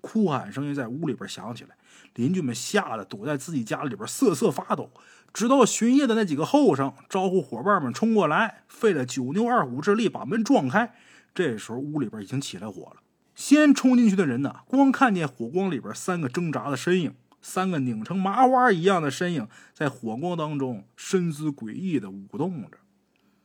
[0.00, 1.76] 哭喊声音在屋里边响起来，
[2.14, 4.90] 邻居们吓得躲在自己家里边瑟瑟发抖。
[5.32, 10.94] 直到巡夜的那几个后生招呼伙伴们冲过来，费了九牛二虎之力把门撞开，
[11.34, 12.96] 这时候屋里边已经起来火了。
[13.34, 22.78] 先冲进去的人呢，光看见火光里边三个挣扎的身影，三个拧成麻花一样的身影，在火光当中身姿诡异的舞动着。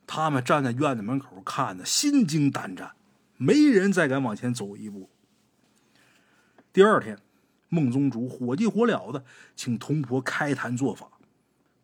[0.06, 2.92] 他们站在院子门口，看的心惊胆战，
[3.38, 5.08] 没人再敢往前走一步。
[6.72, 7.18] 第二天，
[7.70, 9.24] 孟宗主火急火燎的
[9.56, 11.08] 请童婆开坛做法。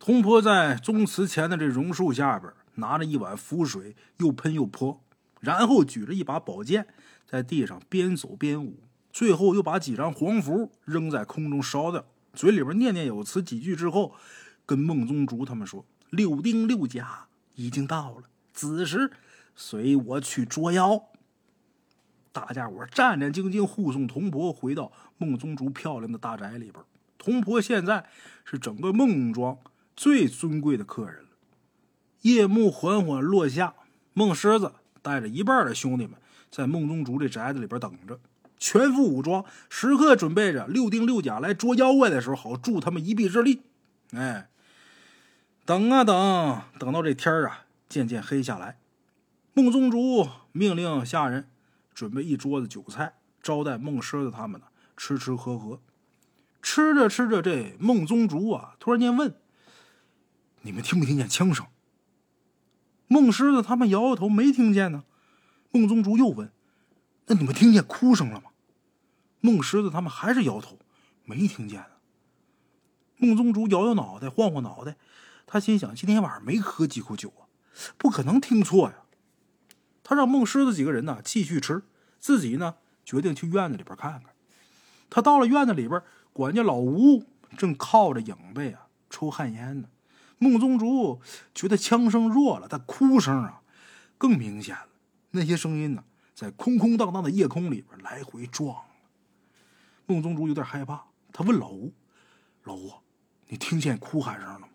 [0.04, 5.00] 童婆在宗祠前的这榕树下边，拿着一碗符水，又喷又泼，
[5.40, 6.86] 然后举着一把宝剑。
[7.24, 14.14] 在地上边走边舞，最后又把几张黄符扔在空中烧掉，嘴里边念念有词几句之后，
[14.66, 19.10] 跟孟宗竹他们说：“六丁六甲已经到了，子时
[19.56, 21.02] 随我去捉妖。”
[22.30, 26.84] 大家伙战战兢兢护送童婆回到孟宗竹漂亮的大宅里边。
[27.16, 28.06] 童婆现在
[28.44, 29.56] 是整个孟庄
[29.96, 31.28] 最尊贵的客人了。
[32.22, 33.74] 夜幕缓缓落下，
[34.12, 36.14] 孟狮子带着一半的兄弟们。
[36.50, 38.20] 在孟宗竹这宅子里边等着，
[38.58, 43.62] 全副武装，时刻准备着六丁六甲来捉妖怪的时候，好助他们一臂之力。
[44.12, 44.48] 哎，
[45.66, 48.78] 等啊等，等到这天啊渐渐黑下来，
[49.52, 51.48] 孟宗竹命令下人
[51.92, 55.80] 准备一桌子酒菜，招待孟狮子他们呢吃吃喝喝。
[56.62, 59.34] 吃着吃着，这孟宗竹啊突然间问
[60.64, 61.64] ：“你们听没听见枪声？”
[63.06, 65.04] 孟狮子他们摇摇头，没听见呢。
[65.70, 66.50] 孟宗竹又问
[67.26, 68.50] ：“那你们听见哭声了吗？”
[69.40, 70.78] 孟狮子他们还是摇头，
[71.24, 71.84] 没听见。
[73.16, 74.96] 孟宗竹摇摇脑袋，晃晃脑袋，
[75.46, 77.46] 他心想：今天晚上没喝几口酒啊，
[77.98, 78.96] 不可能听错呀。
[80.02, 81.82] 他让孟狮子几个人呢继续吃，
[82.18, 84.34] 自己呢决定去院子里边看看。
[85.10, 87.24] 他到了院子里边，管家老吴
[87.56, 89.88] 正靠着影背啊抽旱烟呢。
[90.44, 91.22] 孟宗竹
[91.54, 93.62] 觉得枪声弱了，但哭声啊
[94.18, 94.88] 更明显了。
[95.30, 96.04] 那些声音呢，
[96.34, 98.84] 在空空荡荡的夜空里边来回撞。
[100.04, 101.94] 孟宗竹有点害怕，他问老吴
[102.64, 102.92] ：“老吴，
[103.48, 104.68] 你听见哭喊声了吗？”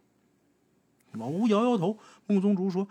[1.14, 2.00] 老吴摇摇头。
[2.26, 2.88] 孟宗竹说：“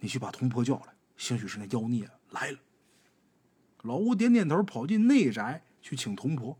[0.00, 2.58] 你去把童婆叫来，兴许是那妖孽来了。”
[3.80, 6.58] 老吴点点头，跑进内宅去请童婆。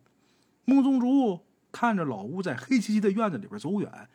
[0.64, 4.08] 孟宗竹看着老吴在黑漆漆的院子里边走远，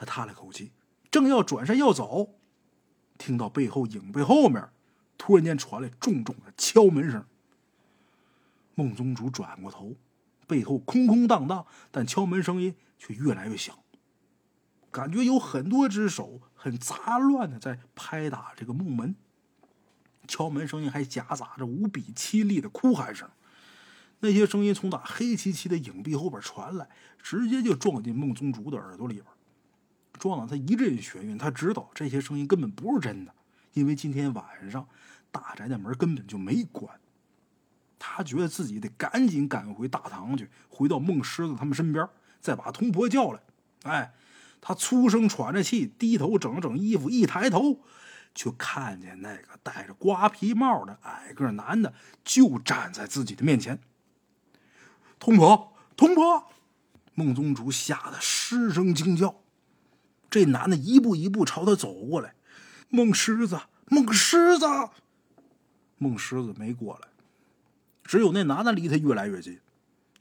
[0.00, 0.72] 他叹了口气，
[1.10, 2.36] 正要转身要走，
[3.18, 4.66] 听到背后影背后面。
[5.18, 7.22] 突然间传来重重的敲门声。
[8.74, 9.94] 孟宗主转过头，
[10.46, 13.76] 背后空空荡荡，但敲门声音却越来越响，
[14.90, 19.14] 感觉有很多只手很杂乱的在拍打这个木门。
[20.26, 23.28] 敲门声音还夹杂着无比凄厉的哭喊声，
[24.20, 26.88] 那些声音从那黑漆漆的影壁后边传来，
[27.22, 29.26] 直接就撞进孟宗主的耳朵里边，
[30.20, 31.36] 撞得他一阵眩晕。
[31.36, 33.34] 他知道这些声音根本不是真的。
[33.72, 34.86] 因为今天晚上
[35.30, 37.00] 大宅的门根本就没关，
[38.00, 42.08] 他觉得自己得赶紧赶回大堂去，回到孟狮子他们身边，
[42.40, 43.40] 再把童婆叫来。
[43.84, 44.12] 哎，
[44.60, 47.80] 他粗声喘着气，低头整了整衣服，一抬头，
[48.34, 53.78] 就看见那个戴着瓜皮帽的矮个男的就站在自己的面前。
[55.20, 56.48] 童婆，童婆！
[57.14, 59.39] 孟宗主吓得失声惊叫。
[60.30, 62.34] 这男的一步一步朝他走过来。
[62.88, 64.66] 孟狮子，孟狮子，
[65.98, 67.08] 孟狮子没过来，
[68.04, 69.60] 只有那男的离他越来越近。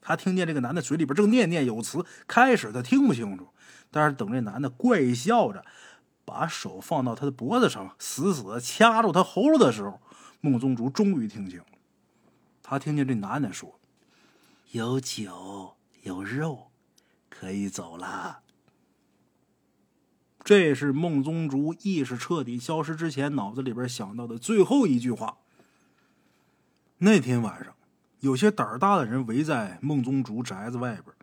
[0.02, 3.48] 他听见这个男的嘴里边正念念有词，开始他听不清楚，
[3.92, 5.64] 但是等这男的怪笑着
[6.26, 10.00] 把手放到他的脖子上，死死的掐住他喉咙的时候，
[10.42, 11.66] 孟宗竹终于听清了。
[12.62, 13.80] 他听见这男的说
[14.72, 16.70] ：“有酒有肉，
[17.30, 18.42] 可以走了。”
[20.50, 25.38] 这是孟宗竹意识彻底消失之前脑子里边想到的最后一句话。
[26.98, 27.76] 那天晚上，
[28.22, 31.16] 有些胆儿大的人围在孟宗竹宅子外边，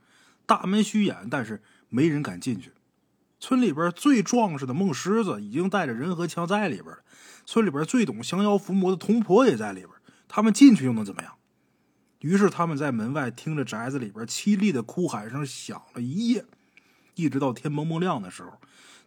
[0.46, 2.70] 大门虚掩，但是没人敢进去。
[3.40, 6.98] 村里边最壮实的孟狮子已经带着人和枪在里边了，
[7.44, 9.90] 村里边最懂降妖伏魔的童婆也在里边，
[10.28, 11.32] 他们进去又能怎么样？
[12.20, 16.44] 于是他们在门外听着宅子里边凄厉的哭喊声响了一夜，
[17.16, 18.52] 一直到天蒙蒙亮的时候。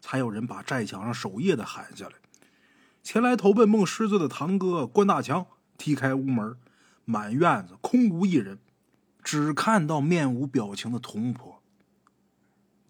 [0.02, 2.13] 才有人把寨墙上守夜的喊下来，
[3.04, 5.45] 前来投奔孟狮子的堂哥关大强
[5.78, 6.58] 踢开屋门，
[7.04, 8.60] 满院子空无一人，
[9.22, 11.62] 只看到面无表情的童婆。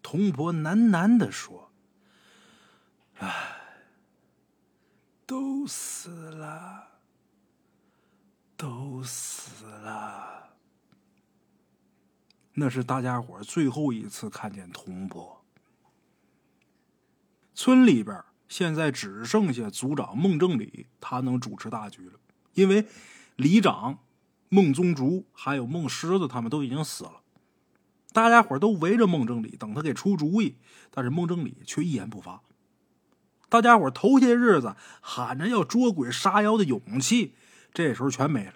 [0.04, 1.72] 童婆喃喃的说
[3.18, 3.56] ：“唉，
[5.26, 6.86] 都死了，
[8.56, 10.49] 都死了。”
[12.54, 15.44] 那是大家伙最后一次看见童婆。
[17.54, 22.18] 村里边现在只剩下族长孟正礼，他能主持大局了。
[22.54, 22.86] 因为
[23.36, 24.00] 里长、
[24.48, 27.22] 孟宗竹还有孟狮子他们都已经死了，
[28.12, 30.56] 大家伙都围着孟正礼等他给出主意，
[30.90, 32.42] 但是孟正礼却一言不发。
[33.48, 37.34] 大家伙头些日子喊着要捉鬼杀妖的勇气，
[37.72, 38.54] 这时候全没了。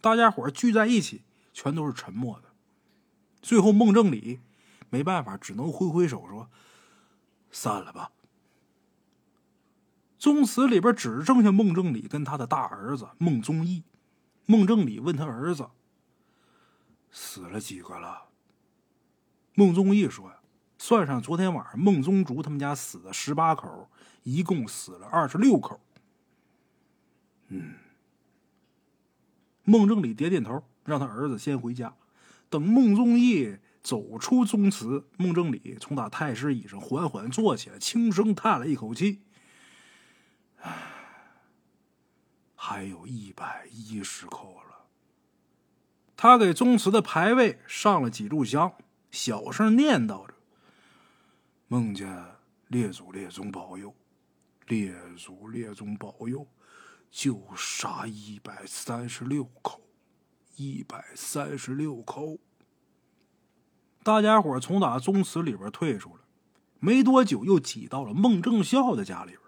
[0.00, 2.45] 大家伙聚在一起，全都是沉默的。
[3.46, 4.40] 最后，孟正礼
[4.90, 6.50] 没办法，只能挥挥手说
[7.52, 8.10] ：“散了吧。”
[10.18, 13.84] 宗祠里边只剩下孟正礼跟他的大儿子孟宗义。
[14.46, 15.70] 孟正礼问他儿子
[17.12, 18.30] ：“死了几个了？”
[19.54, 20.40] 孟宗义说：“呀，
[20.76, 23.88] 算上昨天晚上孟宗竹他们家死的十八口，
[24.24, 25.80] 一共死了二十六口。”
[27.46, 27.76] 嗯。
[29.62, 31.94] 孟正礼点点头，让他儿子先回家。
[32.48, 39.22] 等孟宗义走出宗祠，孟正礼从他太师椅上缓缓坐起来，轻声叹了一口气。
[40.60, 40.72] 唉，
[42.54, 44.86] 还有一百一十口了。
[46.16, 48.72] 他给宗祠的牌位上了几炷香，
[49.10, 50.34] 小声念叨着
[51.68, 53.94] ：“孟家列祖列宗保佑，
[54.66, 56.46] 列祖列宗保佑，
[57.10, 59.80] 就杀一百三十六口，
[60.56, 62.38] 一百三十六口。”
[64.02, 66.20] 大家伙从打宗祠里边退出来，
[66.78, 69.40] 没多久又挤到了孟正孝的家里边。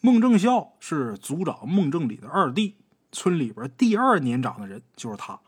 [0.00, 2.76] 孟正孝是族长孟正礼的二弟，
[3.12, 5.40] 村里边第二年长的人就是他。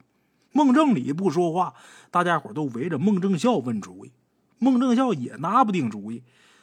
[0.53, 1.75] 孟正礼不说话，
[2.11, 4.13] 大家伙都围着孟正孝问主意。
[4.59, 6.23] 孟正孝也拿不定主意，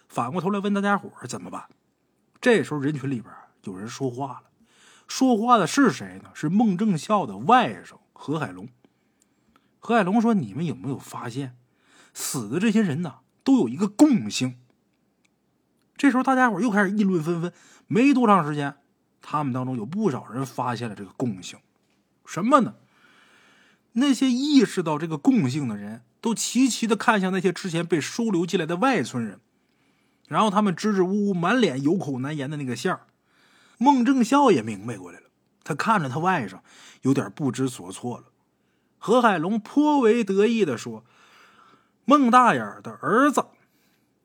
[0.09, 1.69] 反过头来问大家伙怎么办。
[2.41, 3.33] 这时候人群里边
[3.63, 4.43] 有人说话了，
[5.07, 6.31] 说话的是谁呢？
[6.33, 8.67] 是孟正孝的外甥何海龙。
[9.77, 11.55] 何海龙说：“你们有没有发现，
[12.11, 14.57] 死的这些人呢，都有一个共性？”
[15.95, 17.53] 这时候大家伙又开始议论纷纷。
[17.85, 18.77] 没多长时间，
[19.21, 21.59] 他们当中有不少人发现了这个共性，
[22.25, 22.73] 什么呢？
[23.91, 29.39] 那些意识到这个共性的人都齐齐的看向那些之前被收留进来的外村人，
[30.27, 32.99] 然后他们支支吾吾、满脸有口难言的那个相
[33.77, 35.24] 孟正孝也明白过来了，
[35.65, 36.59] 他看着他外甥，
[37.01, 38.23] 有点不知所措了。
[38.97, 41.03] 何海龙颇为得意的说
[42.05, 43.47] ：“孟大眼的儿子，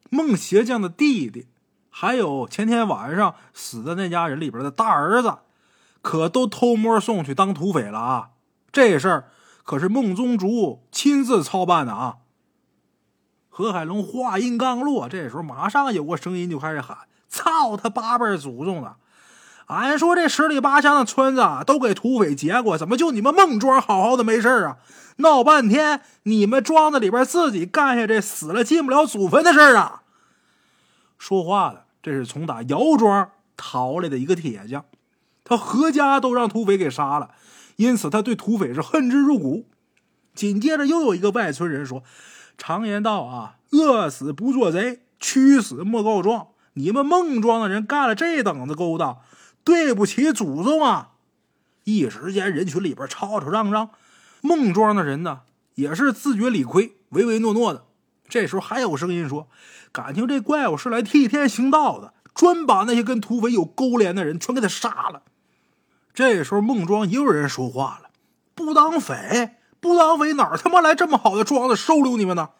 [0.08, 1.48] 孟鞋匠的弟弟。”
[1.92, 5.38] 还有前天晚上死的那家人里边的大儿子，
[6.02, 8.30] 可都偷摸送去当土匪了啊！
[8.70, 9.30] 这事儿
[9.64, 12.18] 可是孟宗竹亲自操办的啊！
[13.48, 18.96] 何海龙话音刚落，这时候马上有个声音就开始喊：“操他八辈祖宗的！
[19.70, 24.78] 俺说这十里八乡的村子都给土匪劫过，怎么就你们孟庄好好的没事啊？
[25.16, 30.02] 闹半天，你们庄子里边自己干下这死了进不了祖坟的事啊！”
[31.18, 34.84] 说话的，这是从打姚庄逃来的一个铁匠，
[35.44, 37.30] 他何家都让土匪给杀了，
[37.76, 39.66] 因此他对土匪是恨之入骨。
[40.34, 42.02] 紧接着又有一个外村人说
[42.56, 46.48] ：“常言道啊，饿死不做贼，屈死莫告状。
[46.74, 49.18] 你们孟庄的人干了这等子勾当，
[49.64, 51.12] 对不起祖宗啊！”
[51.84, 53.90] 一时间人群里边吵吵嚷嚷，
[54.42, 55.40] 孟庄的人呢
[55.74, 57.84] 也是自觉理亏，唯唯诺诺的。
[58.28, 59.48] 这时候还有声音说。
[59.92, 65.22] 感情这怪物是来替天行道的，专把那些跟土匪有勾连的人全给他杀了。
[66.14, 68.10] 这时候孟庄也有人说话了
[68.54, 72.50] ：“不当匪，不当匪，哪他妈来这么好的庄子收留你们呢？”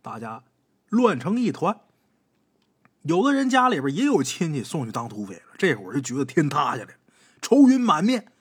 [0.00, 0.44] 大家
[0.90, 1.80] 乱成一团。
[3.02, 6.96] 有的人家里边也有亲戚送去当土匪了，这会儿就觉得天塌下来，
[7.40, 8.32] 愁云满面。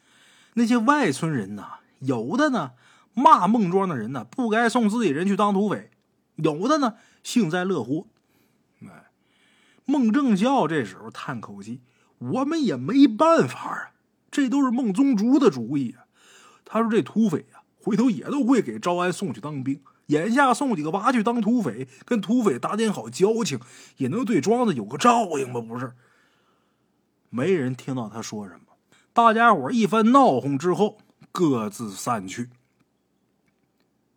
[0.56, 1.66] 那些外村人呢，
[2.00, 2.72] 有的呢
[3.14, 5.92] 骂孟庄的人呢不该送自己人去当土匪。
[6.36, 8.08] 有的呢，幸灾乐祸。
[8.82, 9.12] 哎，
[9.86, 11.82] 孟正孝这时候叹口气
[12.18, 13.92] ：“我们也没办法啊，
[14.30, 16.06] 这都是孟宗竹的主意啊。”
[16.66, 19.80] 他说：“这土匪啊，回头也都会给招安送去当兵。
[20.08, 23.60] 眼下送几个娃去当土匪，跟土匪打点好交情，
[23.98, 25.62] 也能对庄子有个照应吧？
[25.62, 25.94] 不是？”
[27.30, 28.66] 没人听到他说什么。
[29.14, 30.98] 大家伙一番闹哄之后，
[31.32, 32.50] 各自散去。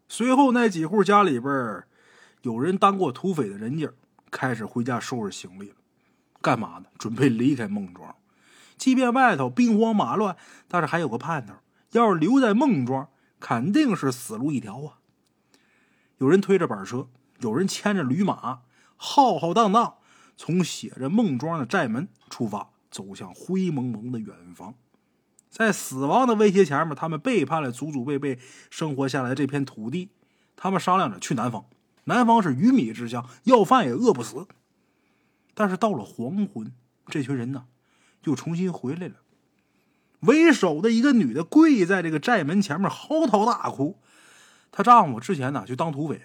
[0.09, 1.85] 随后那几户家里边。
[2.43, 3.87] 有人当过土匪的人家
[4.31, 5.75] 开始回家收拾行李了，
[6.41, 6.87] 干嘛呢？
[6.99, 8.17] 准备离开孟庄。
[8.79, 10.35] 即便外头兵荒马乱，
[10.67, 11.53] 但是还有个盼头：
[11.91, 13.07] 要是留在孟庄，
[13.39, 15.00] 肯定是死路一条啊！
[16.21, 17.09] 有人推着板车，
[17.39, 18.61] 有人牵着驴马，
[18.97, 19.95] 浩浩荡荡
[20.37, 24.75] 从写着孟庄的寨门出发，走向灰蒙蒙的远方。
[25.49, 30.11] 在死亡的威胁前面，他们背叛了祖祖辈辈生活下来这片土地。
[30.57, 31.65] 他们商量着去南方。
[32.05, 34.47] 南方是鱼米之乡，要饭也饿不死。
[35.55, 36.71] 但是到了黄昏，
[37.07, 37.65] 这群人呢，
[38.25, 39.15] 又重新回来了。
[40.21, 43.99] 为首的一个女的跪在这个寨门前面嚎啕大哭。
[44.73, 46.23] 她丈夫之前呢就当土匪了。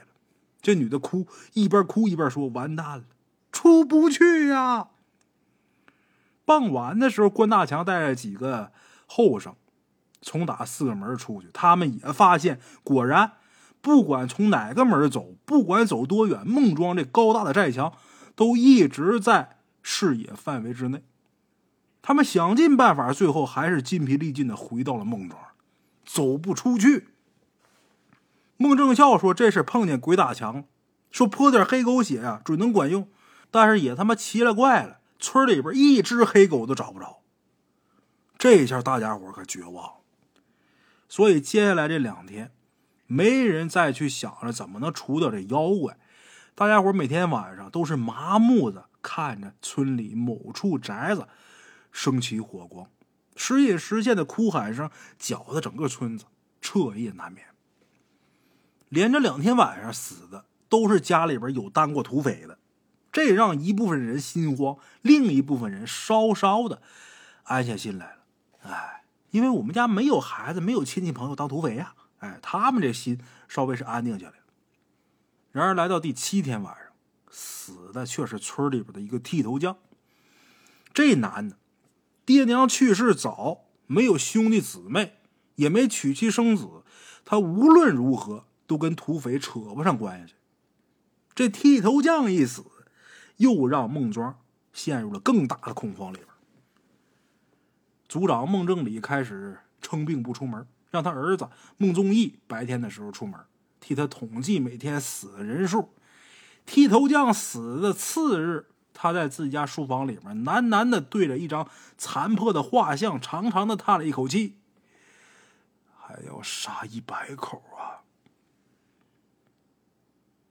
[0.61, 3.03] 这女的哭，一边哭一边说：“完蛋了，
[3.51, 4.87] 出不去呀！”
[6.43, 8.71] 傍晚的时候，关大强带着几个
[9.05, 9.55] 后生
[10.21, 13.33] 从打四个门出去，他们也发现，果然
[13.81, 17.93] 不管从哪个门走，不管走多远，孟庄这高大的寨墙
[18.35, 21.03] 都一直在视野范围之内。
[22.01, 25.39] 他们想尽办法，最后还是筋疲力尽的回到了孟庄，
[26.03, 27.07] 走不出去。
[28.57, 30.65] 孟正孝说：“这是碰见鬼打墙，
[31.11, 33.09] 说泼点黑狗血啊，准能管用。
[33.51, 37.21] 但是也他妈奇了怪了，村里边一只黑狗都找不着。
[38.37, 39.95] 这下大家伙可绝望。
[41.07, 42.51] 所以接下来这两天，
[43.07, 45.97] 没人再去想着怎么能除掉这妖怪。
[46.53, 51.27] 大家伙每天晚上都是麻木的看着村里某处宅子。”
[51.91, 52.89] 升起火光，
[53.37, 56.25] 时隐时现的哭喊声搅得整个村子
[56.59, 57.47] 彻夜难眠。
[58.89, 62.57] 连着两天晚上死的都是家里边有当过土匪的，
[63.11, 66.81] 这让一部分人心慌，另一部分人稍稍的
[67.43, 68.17] 安下心来了。
[68.63, 71.93] 哎，因为我们家没有孩子，没有亲戚朋友当土匪呀。
[72.19, 74.43] 哎，他们这心稍微是安定下来了。
[75.51, 76.85] 然而来到第七天晚上，
[77.29, 79.77] 死的却是村里边的一个剃头匠。
[80.93, 81.57] 这男的。
[82.25, 85.17] 爹娘去世早，没有兄弟姊妹，
[85.57, 86.83] 也没娶妻生子。
[87.23, 90.33] 他无论如何都跟土匪扯不上关系。
[91.33, 92.63] 这剃头匠一死，
[93.37, 94.39] 又让孟庄
[94.73, 96.27] 陷入了更大的恐慌里边。
[98.07, 103.39] 族长孟正礼开始称病不出门，让他儿子孟宗义白天的时候出门，
[103.79, 105.93] 替他统计每天死的人数。
[106.65, 108.67] 剃头匠死的次日。
[108.97, 114.55] 他在自家书房里面喃喃的对着一张残破的画像，长长的叹了一口气。
[115.97, 117.94] 还要杀一百口啊！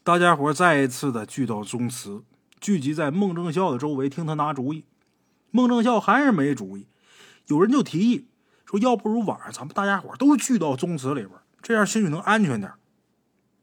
[0.04, 2.22] 大家伙再一次的聚到宗祠，
[2.60, 4.84] 聚集在孟正孝的周围，听他拿主意。
[5.50, 6.86] 孟正孝还是没主意。
[7.46, 8.26] 有人就提议
[8.66, 11.30] 说：“要不如晚上咱们大家伙都聚到宗祠里边，
[11.62, 12.70] 这样兴许能安全点。”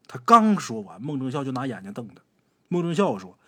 [0.08, 2.22] 他刚说完，孟正孝就拿眼睛瞪他。
[2.66, 3.38] 孟正孝说。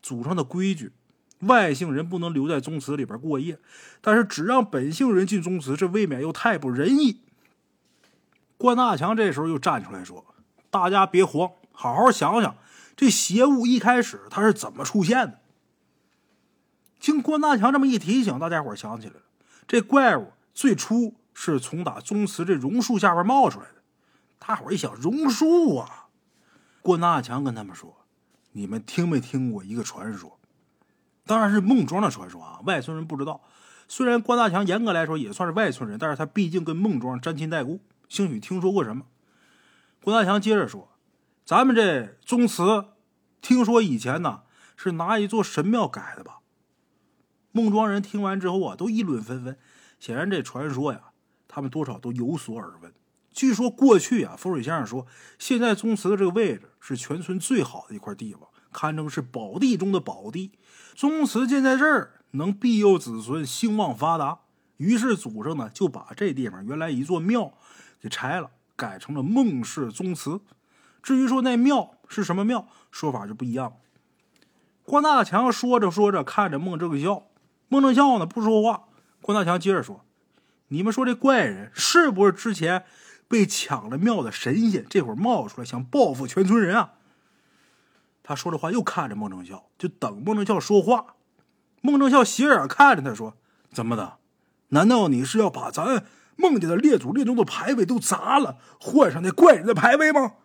[0.00, 0.92] 祖上的规矩，
[1.40, 3.58] 外姓人不能留在宗祠里边过夜，
[4.00, 7.20] 但是只让本姓人进宗祠，这未免又太不仁义。
[8.56, 10.24] 关大强这时候又站出来说
[10.70, 12.56] ：“大家别慌，好好想想，
[12.96, 15.38] 这邪物一开始它是怎么出现的？”
[16.98, 19.20] 经关大强这么一提醒，大家伙想起来了，
[19.68, 23.74] 这怪物最初是从打宗祠这榕树下边冒出来的。
[24.40, 26.08] 大伙一想，榕树啊！
[26.82, 27.94] 关大强跟他们说。
[28.50, 30.36] 你们听没听过一个传说？
[31.24, 32.58] 当然是孟庄的传说啊！
[32.64, 33.40] 外村人不知道。
[33.86, 39.04] 虽然关大强严格来说也算是外村人，但是他毕竟跟孟庄沾亲带故，兴许听说过什么。
[40.02, 40.88] 关大强接着说
[41.48, 42.88] ：“咱们这宗祠，
[43.40, 44.42] 听说以前呢
[44.76, 46.40] 是拿一座神庙改的吧？”
[47.52, 49.56] 孟庄人听完之后啊，都议论纷纷。
[49.98, 51.00] 显然这传说呀，
[51.48, 52.92] 他们多少都有所耳闻。
[53.32, 55.06] 据说过去啊，风水先生说，
[55.38, 60.52] 现在宗祠的这个位置是全村最好的一块地方，堪称是宝地中的宝地。
[60.94, 64.40] 宗祠建在这儿，能庇佑子孙兴旺发达。
[64.76, 67.54] 于是祖上呢就把这地方原来一座庙
[67.98, 70.42] 给拆了，改成了孟氏宗祠。
[71.02, 73.74] 至于说那庙是什么庙，说法就不一样。
[74.84, 77.28] 关大强说着说着，看着孟正孝，
[77.68, 78.84] 孟正孝呢不说话。
[79.20, 80.04] 关大强接着说
[80.68, 82.84] ：“你们说这怪人是不是之前？”
[83.28, 86.94] 被抢了庙的神仙，这会儿冒出来想报复全村人啊！
[88.22, 91.16] 他说着话又看着孟正孝，就等孟正孝说话。
[91.82, 93.36] 孟正孝斜眼看着他说
[93.70, 94.16] ：“怎么的？
[94.68, 100.36] 难道你是要把咱孟家的列祖列宗的牌位都砸了，换上那怪人的牌位吗？”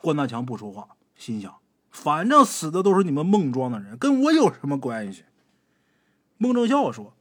[0.00, 1.58] 关大强不说话，心想：
[1.90, 5.24] 反正死的都是你们孟庄的人，跟我有什么关系？
[6.38, 7.14] 孟正孝说：“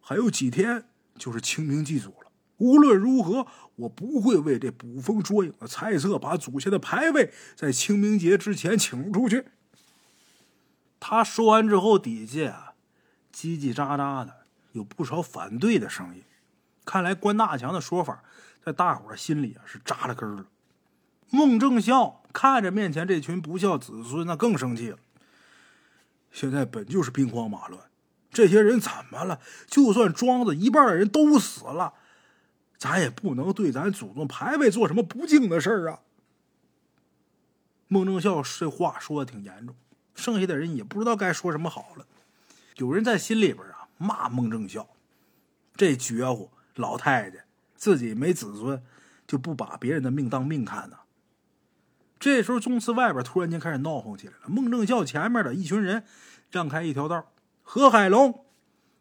[0.00, 0.84] 还有几天
[1.16, 9.46] 就是清明祭祖了。”无论如何，我不会为这捕风捉影的猜测把祖先的牌位在清明节之前请出去。
[11.00, 12.72] 他说完之后，底下啊
[13.32, 16.22] 叽叽喳喳的，有不少反对的声音。
[16.84, 18.22] 看来关大强的说法
[18.62, 20.44] 在大伙心里啊是扎了根了。
[21.30, 24.98] 孟正孝看着面前这群不孝子孙，那更生气了。
[26.30, 27.80] 现在本就是兵荒马乱，
[28.30, 29.40] 这些人怎么了？
[29.66, 31.94] 就算庄子一半的人都死了。
[32.78, 36.00] 咱也不能对咱祖宗牌位做什么不敬的事儿啊！
[37.88, 39.76] 孟正孝这话说的挺严重，
[40.14, 42.06] 剩下的人也不知道该说什么好了。
[42.76, 44.88] 有人在心里边啊骂孟正孝，
[45.76, 47.44] 这绝乎，老太太
[47.76, 48.82] 自己没子孙，
[49.26, 50.96] 就不把别人的命当命看呢。
[52.20, 54.48] 这时候，宗祠外边突然间开始闹哄起来了。
[54.48, 56.04] 孟正孝前面的一群人
[56.50, 58.44] 让开一条道，何海龙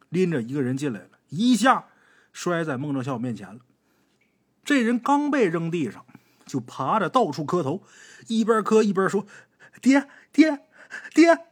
[0.08, 1.90] 拎着一个人进来了，一下
[2.32, 3.60] 摔在孟正孝面前了。
[4.64, 6.06] 这人刚被扔地上，
[6.46, 7.84] 就爬着到处磕头，
[8.28, 9.26] 一边磕一边说
[9.82, 10.66] ：“爹爹
[11.14, 11.46] 爹！”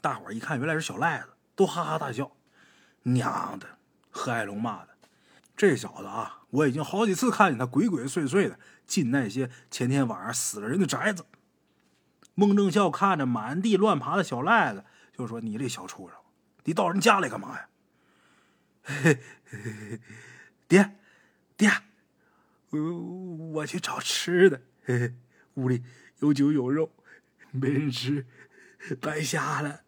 [0.00, 2.30] 大伙一看，原来是小赖子，都哈哈大笑。
[3.02, 3.66] 娘的，
[4.10, 4.90] 何海龙骂的，
[5.56, 8.56] 这小子啊，我已经好几次看见他鬼鬼祟祟的。
[8.86, 11.26] 进那些前天晚上死了人的宅子。
[12.34, 14.84] 孟正孝看着满地乱爬的小赖子，
[15.16, 16.16] 就说：“你这小畜生，
[16.64, 17.68] 你到人家里干嘛呀
[18.82, 19.18] ？”“嘿嘿
[19.50, 20.00] 嘿
[20.66, 20.96] 爹，
[21.56, 21.70] 爹，
[22.70, 24.62] 我我去找吃的。
[24.84, 25.14] 嘿嘿
[25.54, 25.84] 屋里
[26.20, 26.90] 有酒有肉，
[27.50, 28.26] 没人吃，
[29.00, 29.82] 白瞎了。”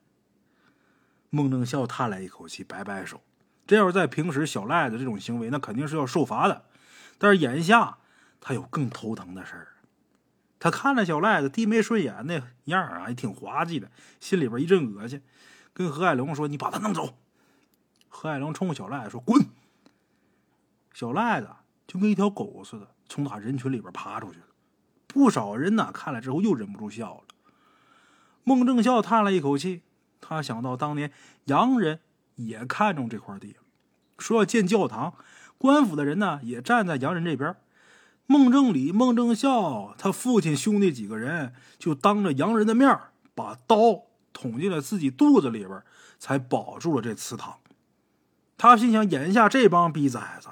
[1.30, 3.22] 孟正孝叹了一口气，摆摆手。
[3.66, 6.66] 这要是在平时，小赖子这种行为，那肯定是要受罚的。
[7.16, 7.97] 但是眼下，
[8.47, 9.68] 他有更头疼的事儿，
[10.61, 13.90] 他看着小赖子低眉顺眼那样啊，也挺滑稽的，
[14.20, 15.22] 心里边一阵恶心，
[15.72, 17.16] 跟何海龙说：“你把他弄走。”
[18.11, 19.47] 何海龙冲小赖子说：“滚！”
[20.92, 21.49] 小赖子
[21.86, 24.47] 就跟一条狗似的，从他人群里边爬出去了。
[25.07, 27.24] 不少人呢看了之后又忍不住笑了。
[28.42, 29.80] 孟正孝叹了一口气，
[30.20, 31.11] 他想到当年
[31.47, 32.01] 洋人
[32.34, 33.57] 也看中这块地，
[34.18, 35.14] 说要建教堂，
[35.57, 37.57] 官府的人呢也站在洋人这边。
[38.26, 42.98] 孟正礼、孟正孝，他父亲兄弟几个人就当着洋人的面
[43.34, 45.82] 把刀捅进了自己肚子里边，
[46.18, 47.58] 才保住了这祠堂。
[48.56, 50.48] 他心想：眼下这帮逼崽子，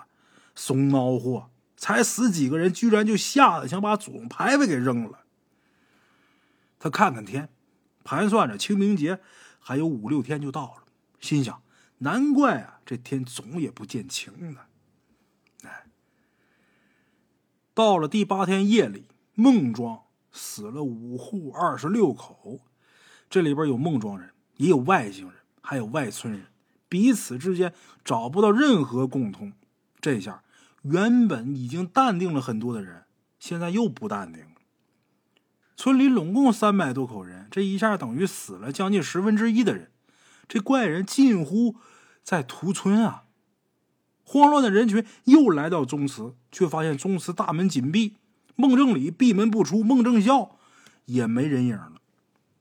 [0.54, 5.20] 怂孬货，才死几个人，居然就吓得想把祖宗牌位给扔了。
[6.78, 7.48] 他看看天，
[8.04, 9.20] 盘算着清明节
[9.58, 10.82] 还有五六天就到了，
[11.20, 11.62] 心想：
[11.98, 14.60] 难怪啊，这天总也不见晴呢。
[17.74, 22.60] 到了第八天夜里，孟庄死了五户二十六口，
[23.30, 26.46] 这里边有孟庄人，也有外姓人，还有外村人，
[26.88, 27.72] 彼此之间
[28.04, 29.52] 找不到任何共通。
[30.00, 30.42] 这下，
[30.82, 33.04] 原本已经淡定了很多的人，
[33.38, 34.50] 现在又不淡定了。
[35.74, 39.90] 村里拢共三百多口人，这一下等于死了将近十分之一的人，
[40.46, 41.76] 这怪人近乎
[42.22, 43.24] 在屠村啊！
[44.24, 48.16] 慌乱的人群又来到宗祠，却发现宗祠大门紧闭，
[48.54, 50.56] 孟正礼闭门不出，孟正孝
[51.06, 51.94] 也没人影了。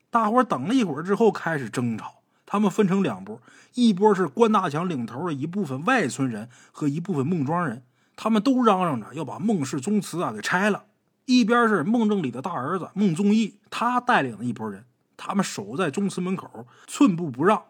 [0.10, 2.16] 大伙等了一会儿之后，开始争吵。
[2.46, 3.42] 他们分成两波，
[3.76, 7.84] 一波是关大强领头的一部分外村人和一部分孟庄人，
[8.18, 10.84] 他们都嚷嚷着要把孟氏宗祠啊给拆了。
[11.26, 14.84] 一边是孟正礼的大儿子孟宗义，他带领的一拨人，
[15.16, 17.64] 他们守在宗祠门口，寸步不让。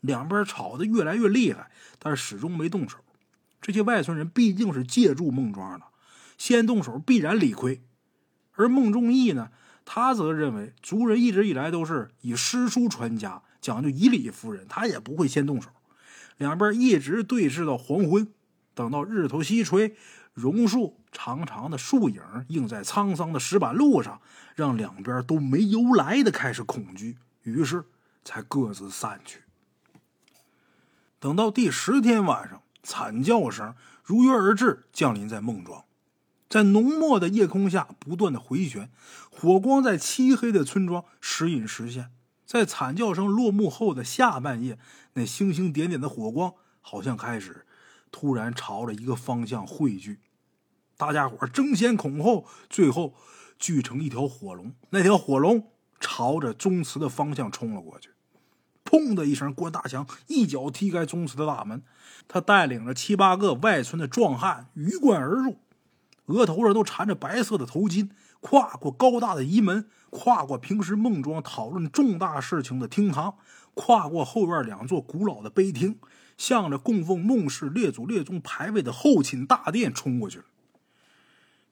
[0.00, 2.96] 两边吵得越来越厉害，但是始终没动手。
[3.60, 5.86] 这些外村人毕竟是借助孟庄的，
[6.38, 7.82] 先动手必然理亏。
[8.52, 9.50] 而孟仲义呢，
[9.84, 15.70] 他则认为族人一直以来都是以诗书传家，讲究以礼服人，他也不会先动手。
[16.36, 18.32] 两边一直对视到黄昏，
[18.74, 19.96] 等到日头西垂，
[20.34, 24.20] 榕树长长的树影映在沧桑的石板路上，
[24.54, 27.84] 让两边都没由来的开始恐惧，于是
[28.24, 29.40] 才各自散去。
[31.18, 32.62] 等到第十天晚上。
[32.88, 35.84] 惨叫声如约而至，降临在孟庄，
[36.48, 38.90] 在浓墨的夜空下不断的回旋，
[39.30, 42.10] 火光在漆黑的村庄时隐时现。
[42.46, 44.78] 在惨叫声落幕后的下半夜，
[45.12, 47.66] 那星星点点的火光好像开始
[48.10, 50.20] 突然朝着一个方向汇聚，
[50.96, 53.12] 大家伙争先恐后，最后
[53.58, 54.72] 聚成一条火龙。
[54.88, 55.70] 那条火龙
[56.00, 58.12] 朝着宗祠的方向冲了过去。
[58.88, 61.82] 砰的一声，关大强一脚踢开宗祠的大门。
[62.26, 65.58] 他带领着七八个外村的壮汉鱼贯而入，
[66.26, 68.08] 额头上都缠着白色的头巾，
[68.40, 73.34] 跨过高大的仪门，跨过平时孟庄讨论重大事情的厅堂，
[73.74, 75.98] 跨过后院两座古老的碑厅，
[76.38, 80.44] 向着供奉孟氏列祖列宗牌位的后寝大殿冲过去了。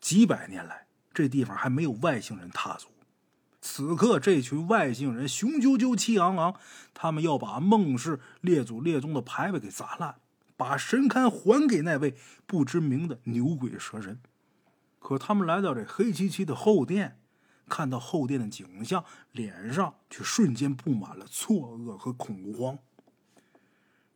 [0.01, 2.89] 几百年来，这地方还没有外星人踏足。
[3.69, 6.55] 此刻，这群外星人雄赳赳、气昂昂，
[6.95, 10.21] 他们要把孟氏列祖列宗的牌位给砸烂，
[10.57, 14.21] 把神龛还给那位不知名的牛鬼蛇神。
[15.01, 17.19] 可他们来到这黑漆漆的后殿，
[17.69, 22.79] 看到后殿的景象，脸上却瞬间布满了错愕和恐慌，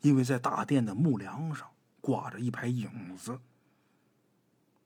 [0.01, 1.66] 因为在大殿的木梁上
[2.01, 3.40] 挂着一排影子，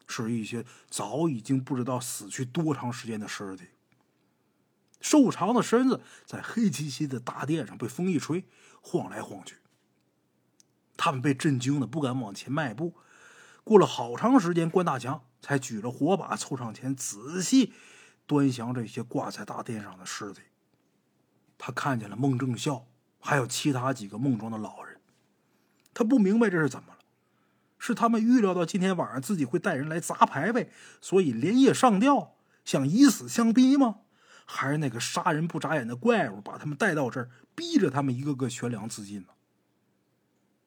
[0.09, 3.67] 是一些早已经不知道死去多长时间的尸体。
[5.05, 8.47] 瘦长的身子在黑漆漆的大殿上被风一吹，
[8.81, 9.57] 晃来晃去。
[10.97, 12.95] 他们被震惊的不敢往前迈步。
[13.65, 17.75] 过了好长时间，关大强才举着火把凑上前，仔细
[18.27, 20.41] 端详这些挂在大殿上的尸体。
[21.59, 22.87] 他看见了孟正孝，
[23.21, 24.99] 还有其他几个孟庄的老人。
[25.93, 27.01] 他不明白这是怎么了，
[27.79, 33.97] 是他们预料到今天晚上自己会带人来砸牌位，所以连夜上吊，想以死相逼吗？
[34.45, 39.29] 还是那个杀人不眨眼的怪物把他们带到这儿，逼着他们一个个悬梁自尽呢？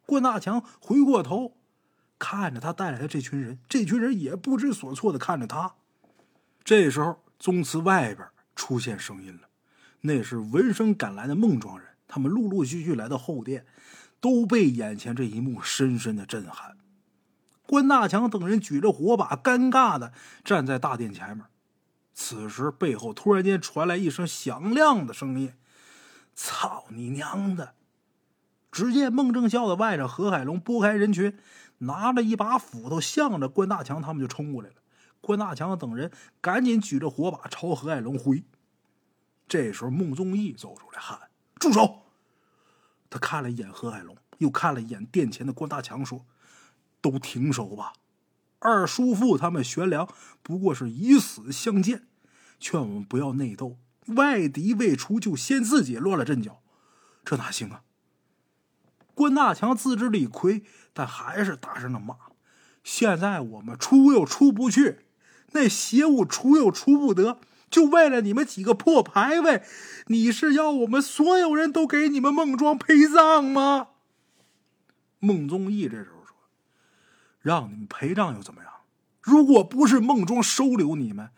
[0.06, 1.58] 关大强回过头，
[2.18, 5.76] 看着他带来的这群人，这群人也不知所措的看着他。
[6.64, 9.50] 这时候，宗祠外边出现声音了，
[10.02, 13.66] 那是闻声赶来的孟庄人，他们陆陆续续来到后殿，
[14.20, 16.78] 都被眼前这一幕深深的震撼。
[17.66, 20.14] 关大强等人举着火把，尴尬的
[20.44, 21.46] 站在大殿前面。
[22.20, 25.54] 此时，背后突然间传来一声响亮的声音
[26.34, 27.76] ：“操你娘的！”
[28.72, 31.38] 只见孟正孝的外甥何海龙拨开人群，
[31.78, 34.76] 拿着一把斧头，向着关大强他们就冲过来了。
[35.22, 36.12] 关大强等人
[36.42, 38.44] 赶紧举着火把朝何海龙挥。
[39.48, 42.02] 这时候，孟宗义走出来喊：“住手！”
[43.12, 46.26] 他看了一眼何海龙，又看了一眼殿前的关大强，说
[47.00, 47.94] ：“都停手吧。”
[48.60, 50.08] 二叔父他们悬梁
[50.42, 52.08] 不过是以死相见，
[52.60, 53.78] 劝我们不要内斗，
[54.08, 56.62] 外敌未除就先自己乱了阵脚，
[57.24, 57.84] 这哪行啊？
[59.14, 62.16] 关大强自知理亏，但还是大声的骂
[62.84, 65.00] ：“现在我们出又出不去，
[65.54, 67.40] 那邪物出又出不得，
[67.70, 69.64] 就为了你们几个破牌位，
[70.08, 73.88] 你是要我们所有人都给你们孟庄陪葬吗？”
[75.20, 76.17] 孟宗义这时候。
[77.48, 78.74] 让你们陪葬又怎么样？
[79.22, 81.30] 如果不是孟庄收留你们，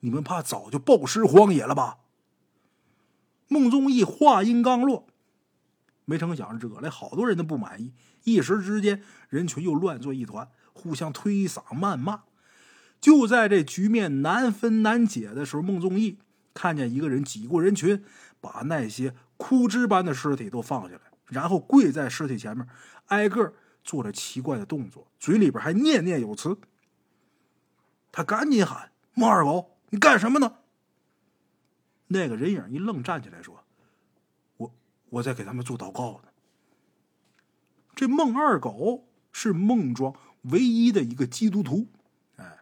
[0.00, 1.98] 你们怕早就暴尸荒野了吧？
[3.48, 5.06] 孟宗义话音刚落，
[6.06, 7.92] 没成想惹来好多人的不满意，
[8.24, 12.22] 一时之间人群又乱作一团，互相推搡谩骂。
[12.98, 16.18] 就在这局面难分难解的时候，孟宗义
[16.54, 18.02] 看见一个人挤过人群，
[18.40, 22.66] 把那些枯枝般的尸体都放下来，然后跪在尸体前面，
[23.08, 23.52] 挨个。
[23.88, 26.58] 做着奇怪的动作，嘴里边还念念有词。
[28.12, 30.58] 他赶紧喊：“孟二狗，你干什么呢？”
[32.08, 33.64] 那个人影一愣，站起来说
[34.58, 34.74] ：“我
[35.08, 36.28] 我在给他们做祷告呢。”
[37.96, 41.88] 这孟二狗是孟庄唯一的一个基督徒，
[42.36, 42.58] 哎，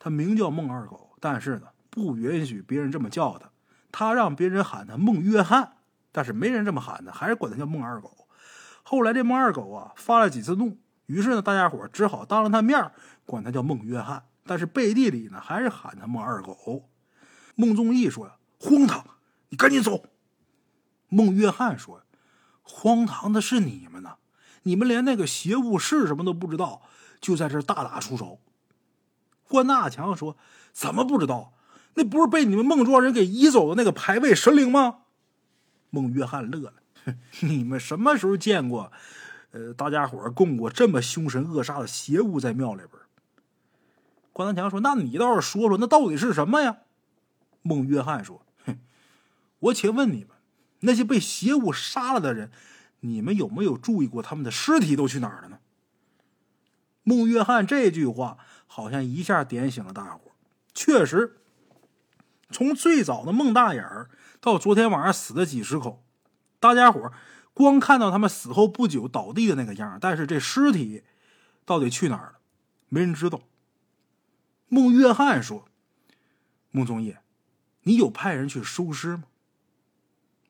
[0.00, 3.48] 他名叫孟二狗，但是呢，不允许别人这么叫他。
[3.92, 5.76] 他让别人喊他孟约翰，
[6.10, 8.25] 但是没人这么喊他，还是管他叫孟二狗。
[8.88, 12.92] 后来这孟二狗啊发了几次怒，于是呢大家伙只好当着他面
[13.24, 16.88] 管他叫孟约翰，但是背地里呢还是喊他孟二狗。
[17.56, 18.30] 孟宗义说：“，
[18.60, 19.04] 荒唐！
[19.48, 20.04] 你赶紧走。”
[21.10, 22.04] 孟约翰说
[22.62, 24.18] ：“荒唐的是你们呢，
[24.62, 26.82] 你们连那个邪物是什么都不知道，
[27.20, 28.38] 就在这大打出手。”
[29.48, 30.36] 关大强说
[30.72, 31.54] ：“怎么不知道？
[31.94, 34.98] 那不是被你们孟庄人给移走的那个牌位神灵吗？”
[35.90, 36.74] 孟约翰乐了。
[37.40, 38.92] 你们什么时候见过，
[39.52, 42.92] 呃，大家伙供过这么凶神恶煞的邪物在庙里边？
[44.32, 46.78] 关南强说：“那你倒是说说，那到底是什么呀？”
[47.62, 48.78] 孟约翰说：“哼，
[49.60, 50.28] 我且问你们，
[50.80, 52.50] 那些被邪物杀了的人，
[53.00, 55.58] 你们有没有注意过他们的尸体都去哪儿了呢？”
[57.02, 58.36] 孟约翰这句话
[58.66, 60.32] 好像一下点醒了大伙
[60.74, 61.38] 确实，
[62.50, 66.04] 从最早的孟大眼儿到昨天晚上死的几十口。
[66.66, 67.12] 大家伙
[67.54, 71.04] 光看到他们死后不久倒地的那个样但是这尸体
[71.64, 72.32] 到底去哪儿了？
[72.88, 73.40] 没人知道。
[74.68, 75.66] 孟约翰说
[76.72, 77.16] ：“孟宗义，
[77.82, 79.24] 你有派人去收尸吗？”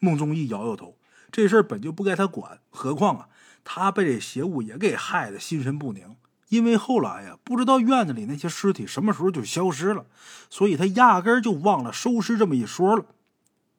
[0.00, 0.96] 孟宗义摇摇头，
[1.30, 3.28] 这事儿本就不该他管，何况啊，
[3.62, 6.16] 他被这邪物也给害得心神不宁。
[6.48, 10.06] 因为后来呀，不知道院子里那些尸体什么时候就消失了，
[10.48, 13.04] 所以他压根儿就忘了收尸这么一说了。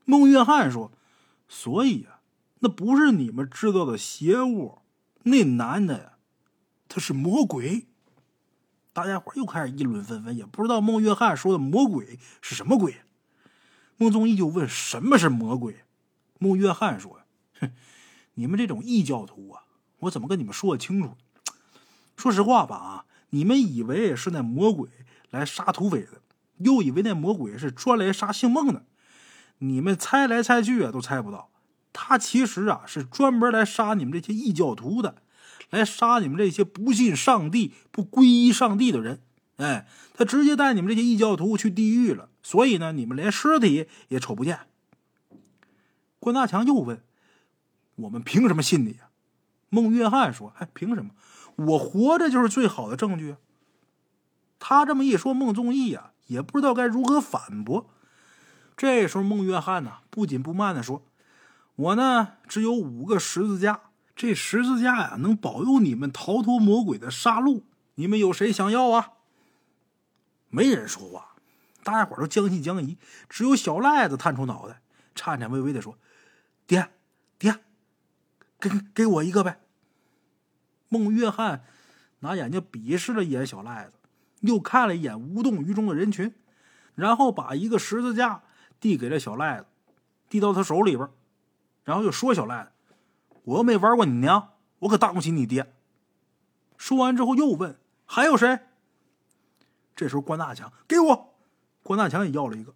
[0.06, 0.92] 孟约翰说
[1.50, 2.14] ：“所以啊。”
[2.60, 4.80] 那不是你们知道的邪物，
[5.24, 6.14] 那男的呀，
[6.88, 7.88] 他是魔鬼。
[8.94, 12.96] 大家伙又开始议论纷纷，也不知道孟约翰说的魔鬼是什么鬼。
[13.98, 15.84] 孟宗义就问：“什么是魔鬼？”
[16.40, 17.22] 孟约翰说
[17.60, 17.72] ：“哼，
[18.34, 19.64] 你们这种异教徒啊，
[20.00, 21.16] 我怎么跟你们说的清楚？
[22.16, 24.90] 说实话吧，啊，你们以为是那魔鬼
[25.30, 26.22] 来杀土匪的，
[26.58, 28.86] 又以为那魔鬼是专来杀姓孟的，
[29.60, 31.52] 你们猜来猜去啊，都猜不到。”
[32.00, 35.16] 他其实啊是专门来杀你们这些异教徒的，
[35.72, 39.24] 来杀你们这些不信上帝、不皈依上帝的人。
[39.56, 42.30] 哎，他直接带你们这些异教徒去地狱了。
[42.44, 44.60] 所以呢，你们连尸体也瞅不见。
[46.20, 47.02] 关大强又问
[47.98, 49.10] ：“我们凭什么信你啊？”
[49.70, 51.10] 孟约翰说：“哎，凭什么？
[51.56, 53.38] 我活着就是最好的证据。”
[54.60, 57.90] 他这么一说，孟宗义啊也不知道该如何反驳。
[58.76, 61.04] 这时候，孟约翰呢不紧不慢的说
[61.78, 63.82] ：“我呢只有五个十字架，
[64.16, 67.64] 这十字架呀能保佑你们逃脱魔鬼的杀戮。
[67.96, 69.14] 你们有谁想要啊？”
[70.50, 71.36] 没人说话，
[71.84, 72.98] 大家伙都将信将疑，
[73.30, 74.82] 只有小赖子探出脑袋，
[75.14, 75.98] 颤颤巍巍的说
[76.66, 76.90] ：“爹，
[77.38, 77.60] 爹，
[78.60, 79.62] 给给我一个呗。”
[80.90, 81.64] 孟约翰
[82.20, 83.94] 拿眼睛鄙视了一眼小赖子，
[84.40, 86.34] 又看了一眼无动于衷的人群，
[86.96, 88.42] 然后把一个十字架
[88.80, 89.66] 递给了小赖子，
[90.30, 91.08] 递到他手里边，
[91.88, 92.74] 然后又说：“小赖，
[93.46, 95.74] 我又没玩过你娘，我可当不起你爹。”
[96.78, 98.60] 说完之后又问：“还有谁？”
[99.96, 101.34] 这时候关大强给我，
[101.84, 102.76] 关大强也要了一个，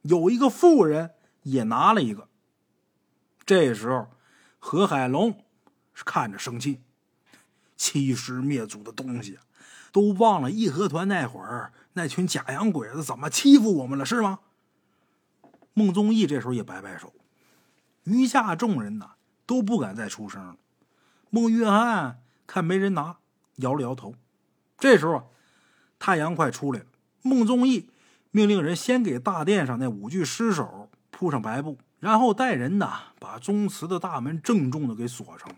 [0.00, 1.10] 有一个妇人
[1.42, 2.26] 也拿了一个。
[3.44, 4.08] 这时候
[4.58, 5.44] 何海龙
[5.92, 6.80] 是看着生气。
[7.76, 9.38] 欺师灭祖的东西，
[9.92, 14.38] 都忘了义和团那会儿那群假洋鬼子怎么欺负我们了，是吗？
[15.74, 17.12] 孟宗义这时候也摆摆手，
[18.04, 20.56] 余下众人呐都不敢再出声了。
[21.30, 23.18] 孟约翰看没人拿，
[23.56, 24.14] 摇了摇头。
[24.78, 25.32] 这时候，
[25.98, 26.86] 太阳快出来了。
[27.22, 27.88] 孟宗义
[28.30, 35.48] 命令人先给大殿上那五具尸首铺上白布，然后带人呐把宗祠的大门郑重的给锁上。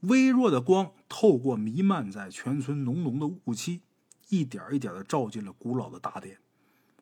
[0.00, 3.82] 微弱的光透过弥漫在全村浓浓的雾气，
[4.28, 6.38] 一点一点的照进了古老的大殿，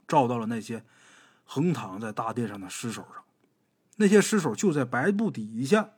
[0.06, 0.84] 照到了那些
[1.44, 3.24] 横躺在大殿上的尸首上。
[3.98, 5.90] 那些尸首就在白布底下，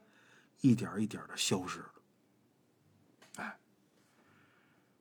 [0.59, 1.91] 一点一点的消失了。
[3.37, 3.57] 哎，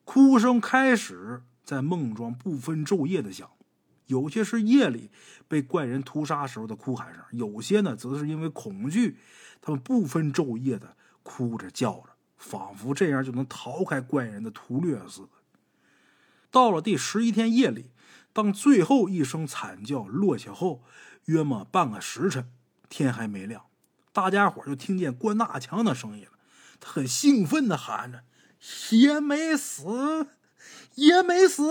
[0.05, 3.51] 哭声开始在孟庄不分昼夜的响，
[4.07, 5.11] 有些是夜里
[5.47, 9.19] 被怪人屠杀时候的哭喊声，有些呢则是因为恐惧，
[9.61, 10.97] 他们不分昼夜的。
[11.23, 15.29] 哭着叫着，仿佛这样就能逃开怪人的屠掠似的。
[16.51, 17.91] 到了第十一天夜里，
[18.33, 20.83] 当最后一声惨叫落下后，
[21.27, 22.51] 约莫半个时辰，
[22.91, 23.65] 天还没亮，
[24.13, 26.33] 大家伙就听见关大强的声音了。
[26.79, 28.25] 他很兴奋的喊着
[28.91, 30.27] ：“也没死，
[30.97, 31.63] 也没死！”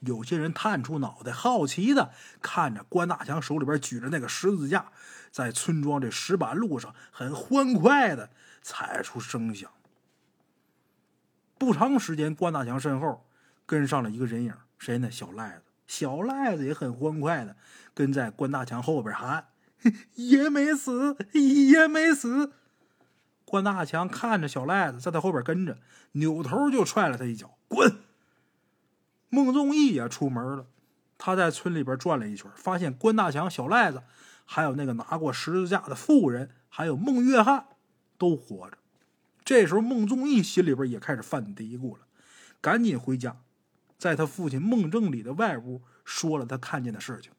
[0.00, 4.92] 有些人探出脑袋，好奇的看着关大强手里边举着那个十字架。
[5.32, 8.30] 在村庄这石板路上，很欢快的
[8.62, 9.70] 踩出声响。
[11.58, 13.26] 不长时间，关大强身后
[13.64, 15.10] 跟上了一个人影，谁呢？
[15.10, 15.62] 小赖子。
[15.86, 17.56] 小赖子也很欢快的
[17.94, 19.48] 跟在关大强后边喊
[20.14, 22.52] ：“也没死，也没死。”
[23.44, 25.78] 关大强看着小赖子在他后边跟着，
[26.12, 27.98] 扭头就踹了他一脚：“滚！”
[29.30, 30.66] 孟宗义也出门了，
[31.18, 34.02] 他在村里边转了一圈，发现关大强、小赖子。
[34.48, 37.66] 还有那个拿过十字架的妇人，还有孟约翰，
[38.16, 38.78] 都活着。
[39.44, 42.06] 这时候，孟宗义心里边也开始犯嘀咕了，
[42.60, 43.36] 赶紧回家，
[43.98, 47.32] 在他父亲孟正礼的外屋说了他看见的事情。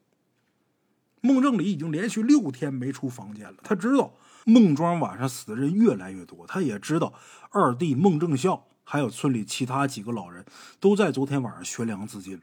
[1.20, 4.14] 孟正礼已经连续六天没出房间了，他知道
[4.44, 7.12] 孟庄晚上死的人越来越多，他也知道
[7.50, 10.44] 二弟孟正孝还有村里其他几个老人
[10.80, 12.42] 都在昨天晚上悬梁自尽了，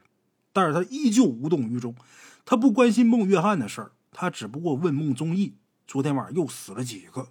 [0.52, 1.94] 但是他依旧无动于衷，
[2.44, 3.92] 他不关心孟约翰的事儿。
[4.18, 5.56] 他只不过问孟宗义
[5.86, 7.28] ：“昨天晚上又死了几个？”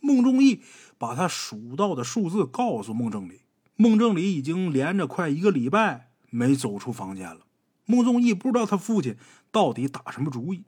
[0.00, 0.62] 孟宗义
[0.96, 3.42] 把他数到的数字告诉孟正礼。
[3.76, 7.40] 孟正礼已经连着快一个礼拜没走出房间了。
[7.90, 9.16] 孟宗义不知道他父亲
[9.50, 10.62] 到底打什么主意。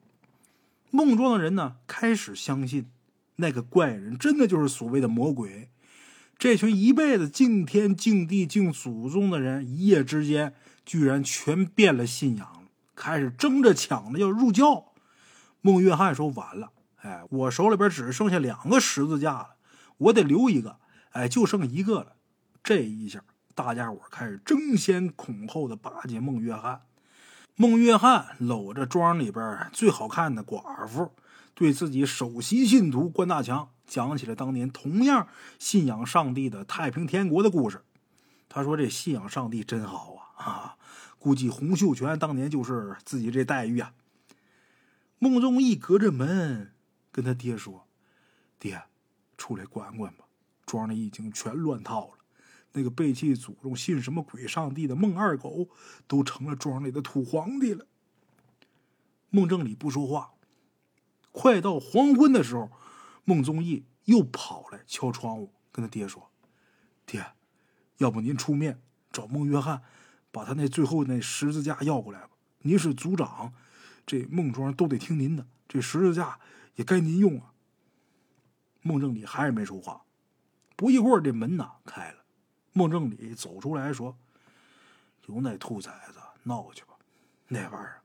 [0.90, 2.90] 孟庄的人呢，开始相信
[3.36, 5.68] 那个怪人真的就是所谓的魔鬼。
[6.38, 10.54] 这群一辈子敬天敬地敬祖宗的人，一夜之间
[10.86, 12.64] 居然全变了信仰，
[12.96, 14.94] 开始争着抢着要入教。
[15.60, 19.56] 孟约翰说：“完了，哎，我手里边只剩下两个十字架了，
[19.98, 20.78] 我得留一个，
[21.10, 22.16] 哎，就剩一个了。
[22.64, 23.22] 这一下，
[23.54, 26.80] 大家伙开始争先恐后的巴结孟约翰。
[27.60, 31.12] 孟约翰搂着庄里边最好看的寡妇，
[31.52, 37.82] 对自己首席信徒关大强讲起了当年同样信仰上帝的太平天国的故事。
[38.48, 40.42] 他说：‘这信仰上帝真好啊！
[40.42, 40.76] 啊，
[41.18, 43.92] 估计洪秀全当年就是自己这待遇啊。’”
[45.20, 46.72] 孟宗义隔着门
[47.12, 47.86] 跟他爹说
[48.58, 48.84] ：“爹，
[49.36, 50.24] 出来管管吧，
[50.64, 52.19] 庄里已经全乱套了。
[52.72, 55.68] 那个背弃祖宗、信什么鬼上帝的孟二狗，
[56.06, 57.86] 都成了庄里的土皇帝了。”
[59.30, 60.32] 孟正礼不说话。
[61.32, 62.70] 快到黄昏的时候，
[63.24, 66.30] 孟宗义又跑来敲窗户，跟他爹说
[67.06, 67.24] ：“爹，
[67.98, 69.82] 要不您出面找孟约翰，
[70.32, 72.30] 把他那最后那十字架要过来吧？
[72.62, 73.52] 您是族长。”
[74.06, 76.40] 这孟庄都得听您的，这十字架
[76.74, 77.52] 也该您用啊。
[78.82, 80.02] 孟正礼还是没说话。
[80.74, 82.19] 不一会儿，这门呐开了，
[82.72, 84.16] 孟正礼走出来说
[85.26, 86.94] ：“有那兔崽子闹去吧，
[87.48, 88.02] 那玩意儿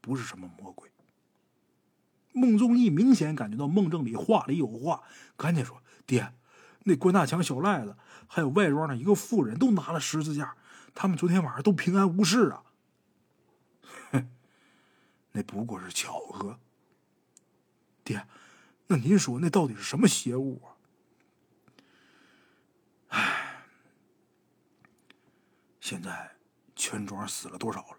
[0.00, 0.90] 不是什么魔鬼。”
[2.32, 5.02] 孟宗义明显感觉到孟正礼话里有话，
[5.36, 6.32] 赶紧说：“爹，
[6.84, 7.96] 那关大强、小赖子
[8.26, 10.56] 还有外庄的一个妇人都拿了十字架，
[10.94, 12.62] 他们昨天晚上都平安无事啊。”
[14.12, 14.30] 哼，
[15.32, 16.58] 那不过是巧合。
[18.04, 18.26] 爹，
[18.86, 20.77] 那您说那到底是什么邪物啊？
[25.88, 26.30] 现在
[26.76, 27.96] 全庄死了多少了？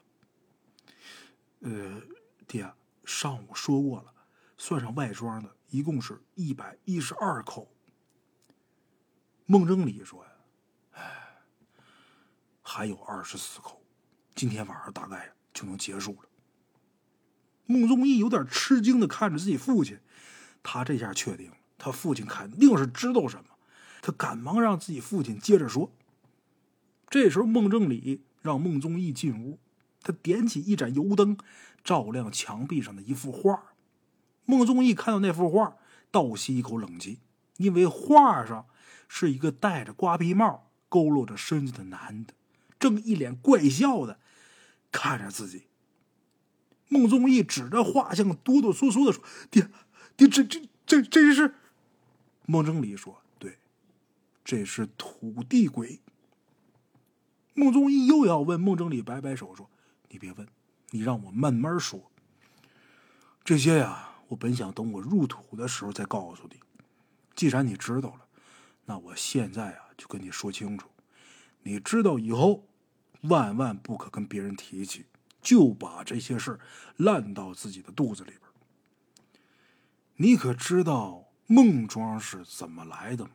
[1.62, 2.00] 呃，
[2.46, 2.72] 爹，
[3.04, 4.14] 上午说过了。
[4.60, 7.68] 算上外庄的，一共是一百一十二口。
[9.48, 10.32] 孟正礼说：“呀，
[10.92, 11.42] 哎，
[12.62, 13.82] 还有二十四口，
[14.36, 16.30] 今天晚上大概就能结束了。”
[17.66, 20.00] 孟宗义有点吃惊的看着自己父亲，
[20.62, 23.50] 他这下确定了，他父亲肯定是知道什么，
[24.00, 25.92] 他赶忙让自己父亲接着说。
[27.10, 29.60] 这时候，孟正礼让孟宗义进屋，
[30.02, 31.38] 他点起一盏油灯，
[31.84, 33.74] 照亮墙壁上的一幅画。
[34.46, 35.76] 孟宗义看到那幅画，
[36.12, 37.20] 倒吸一口冷气，
[37.58, 38.66] 因为画上
[39.08, 42.34] 是一个戴着瓜皮帽、佝偻着身子的男的，
[42.80, 44.20] 正一脸怪笑的
[44.92, 45.64] 看着自己。
[46.88, 49.70] 孟宗义指着画像，哆哆嗦嗦的说：“爹，
[50.18, 51.54] 爹，这这这这是？”
[52.48, 53.58] 孟正礼说：“对，
[54.44, 56.00] 这是土地鬼。”
[57.60, 59.70] 孟宗义又要问孟正礼，摆摆手说
[60.08, 60.48] ：“你别问，
[60.92, 62.10] 你让我慢慢说。
[63.44, 66.60] 这些呀。”我本想等我入土的时候再告诉你，
[67.34, 68.28] 既然你知道了，
[68.86, 70.88] 那我现在啊就跟你说清楚，
[71.64, 72.68] 你知道以后，
[73.22, 75.08] 万万不可跟别人提起，
[75.42, 76.60] 就把这些事
[76.98, 78.42] 烂到自己的肚子里边。
[80.18, 83.32] 你可知道孟庄是怎么来的吗？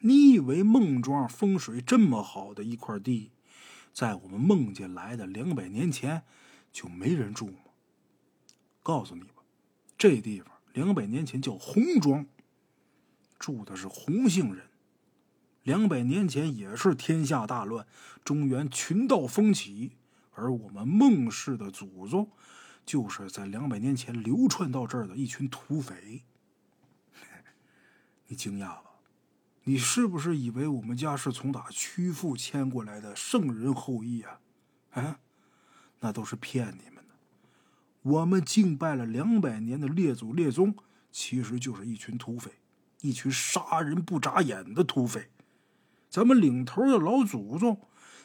[0.00, 3.32] 你以为孟庄风水这么好的一块地，
[3.92, 6.22] 在我们孟家来的两百年前
[6.72, 7.58] 就没人住吗？
[8.82, 9.42] 告诉你吧。
[9.98, 12.24] 这地方两百年前叫洪庄，
[13.38, 14.66] 住的是洪姓人。
[15.62, 17.86] 两百年前也是天下大乱，
[18.24, 19.92] 中原群盗风起，
[20.32, 22.30] 而我们孟氏的祖宗
[22.86, 26.22] 就是在两百年前流窜到这儿的一群土匪。
[28.26, 28.89] 你惊讶吧？
[29.70, 34.40] 你是不是以为我们家是从打曲阜迁过来的圣人后裔啊？
[34.90, 35.20] 啊，
[36.00, 37.14] 那都是骗你们的。
[38.02, 40.74] 我们敬拜了两百年的列祖列宗，
[41.12, 42.50] 其实就是一群土匪，
[43.00, 45.30] 一群杀人不眨眼的土匪。
[46.08, 47.80] 咱们领头的老祖宗，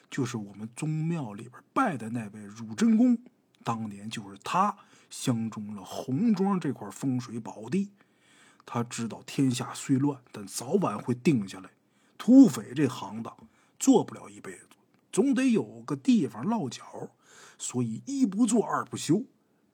[0.10, 3.20] 就是我们宗庙里边拜的那位汝真公，
[3.64, 4.76] 当年就是他
[5.12, 7.92] 相中了红庄这块风水宝地。
[8.66, 11.70] 他知道天下虽乱，但早晚会定下来。
[12.18, 13.36] 土匪这行当
[13.80, 14.70] 做不了一辈子，
[15.12, 17.10] 总得有个地方落脚，
[17.58, 19.24] 所以一不做二不休。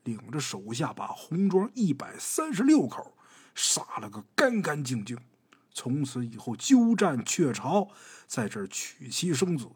[0.04, 3.16] 领着手下把红庄一百三十六口
[3.54, 5.16] 杀了个干干净净，
[5.72, 7.88] 从此以后鸠占鹊巢，
[8.26, 9.70] 在这儿娶妻生子。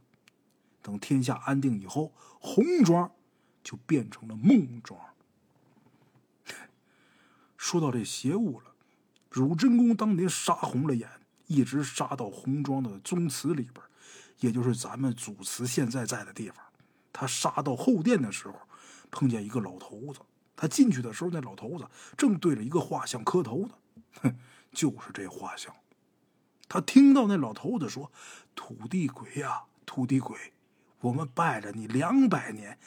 [0.82, 3.12] 等天下安定以后，红庄
[3.64, 5.00] 就变成了孟庄。
[7.56, 8.75] 说到这邪物了，
[9.36, 11.10] 汝真公当年杀红了眼，
[11.48, 13.86] 一直杀到红庄的宗祠里边，
[14.40, 16.58] 也就是咱们祖祠现在在的地方。
[17.12, 18.56] 他杀到后殿的时候。
[19.12, 20.20] 碰见一个老头子，
[20.58, 21.86] 他进去的时候，那老头子
[22.18, 23.70] 正对着一个画像磕头呢。
[24.22, 24.36] 哼，
[24.74, 25.74] 就是这画像。
[26.68, 28.12] 他听到那老头子说
[28.56, 30.38] ：“土地鬼呀，土地鬼，
[31.00, 32.78] 我们拜了你两百年，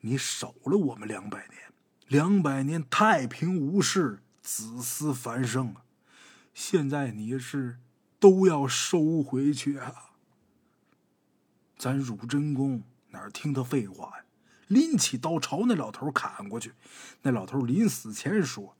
[0.00, 1.58] 你守了我们两百年，
[2.06, 5.84] 两百年太平无事，子嗣繁盛啊。
[6.58, 7.78] 现在你是
[8.18, 10.10] 都要收回去啊？
[11.78, 14.24] 咱汝真公哪听他废话呀？”
[14.66, 16.74] 拎起刀朝那老头砍过去，
[17.22, 18.76] 那老头临死前说：“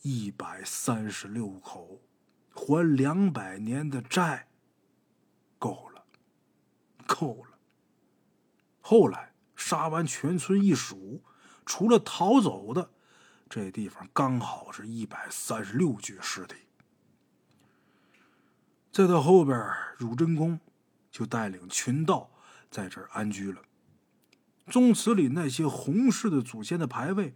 [0.00, 2.00] 一百三十六口，
[2.54, 4.48] 还两百年的债，
[5.58, 6.06] 够了，
[7.06, 7.58] 够了。”
[8.80, 11.22] 后来杀完全村一数，
[11.66, 12.90] 除了逃走的，
[13.50, 16.56] 这地方刚好是一百三十六具尸体。
[18.98, 19.56] 再到后边，
[19.96, 20.58] 汝真公
[21.08, 22.28] 就带领群盗
[22.68, 23.62] 在这儿安居了。
[24.68, 27.32] 宗祠里那些洪氏的祖先的牌位，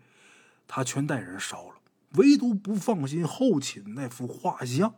[0.67, 1.77] 他全带人烧了，
[2.15, 4.93] 唯独不放心后寝那幅画像。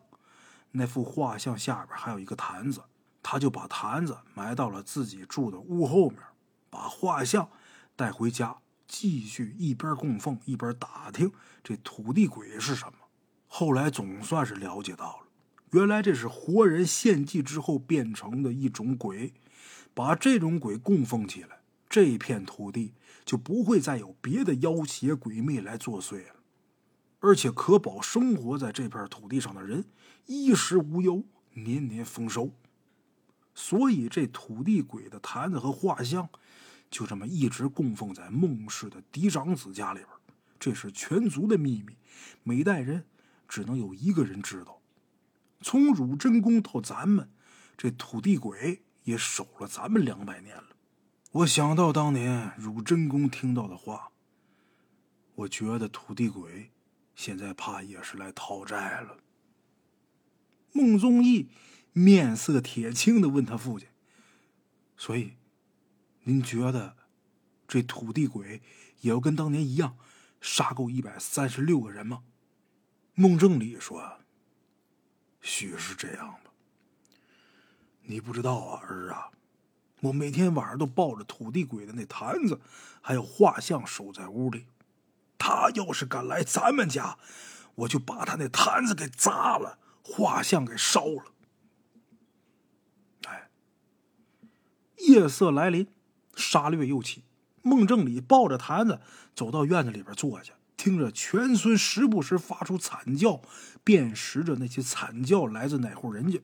[0.70, 2.82] 那幅画像下边还有一个坛子，
[3.22, 6.18] 他就把坛子埋到了自己住的屋后面，
[6.70, 7.46] 把画像
[7.94, 8.56] 带回家，
[8.88, 11.30] 继续一边供奉一边打听
[11.62, 12.94] 这土地鬼是什么。
[13.46, 15.23] 后来总算是了解到了，
[15.74, 19.34] 原来这是活人献祭之后变成的一种鬼。
[19.92, 21.58] 把这种鬼供奉起来，
[21.88, 22.92] 这片土地
[23.24, 26.34] 就不会再有别的妖邪鬼魅来作祟了，
[27.18, 29.84] 而且可保生活在这片土地上的人
[30.26, 32.52] 衣食无忧，年年丰收。
[33.52, 36.28] 所以，这土地鬼的坛子和画像，
[36.88, 40.08] 就这么一直供奉在孟氏的嫡长子家里边。
[40.58, 41.96] 这是全族的秘密，
[42.44, 43.04] 每代人
[43.48, 44.80] 只能有一个人知道。
[45.64, 47.30] 从汝真公到咱们，
[47.76, 48.82] 这土地鬼。
[49.04, 50.68] 也守了咱们两百年了，
[51.30, 54.12] 我想到当年汝真公听到的话，
[55.34, 56.70] 我觉得土地鬼
[57.14, 59.18] 现在怕也是来讨债了。
[60.72, 61.50] 孟宗义
[61.92, 63.88] 面色铁青的问他父亲
[64.96, 65.34] ：“所以，
[66.22, 66.96] 您觉得
[67.68, 68.62] 这土地鬼
[69.02, 69.98] 也要跟当年一样，
[70.40, 72.22] 杀够一百三十六个人吗？”
[73.12, 74.20] 孟正礼说
[75.44, 76.50] ：“许是这样吧。”
[78.02, 79.30] 你不知道啊，儿啊，
[80.00, 82.60] 我每天晚上都抱着土地鬼的那坛子，
[83.00, 84.66] 还有画像守在屋里。
[85.38, 87.18] 他要是敢来咱们家，
[87.74, 91.32] 我就把他那坛子给砸了，画像给烧了。
[93.26, 93.48] 哎，
[94.98, 95.86] 夜色来临，
[96.34, 97.24] 杀掠又起。
[97.62, 99.00] 孟正礼抱着坛子
[99.34, 103.40] 走到院子里边坐下，听着全村时不时发出惨叫，
[103.82, 106.40] 辨识着那些惨叫来自哪户人家。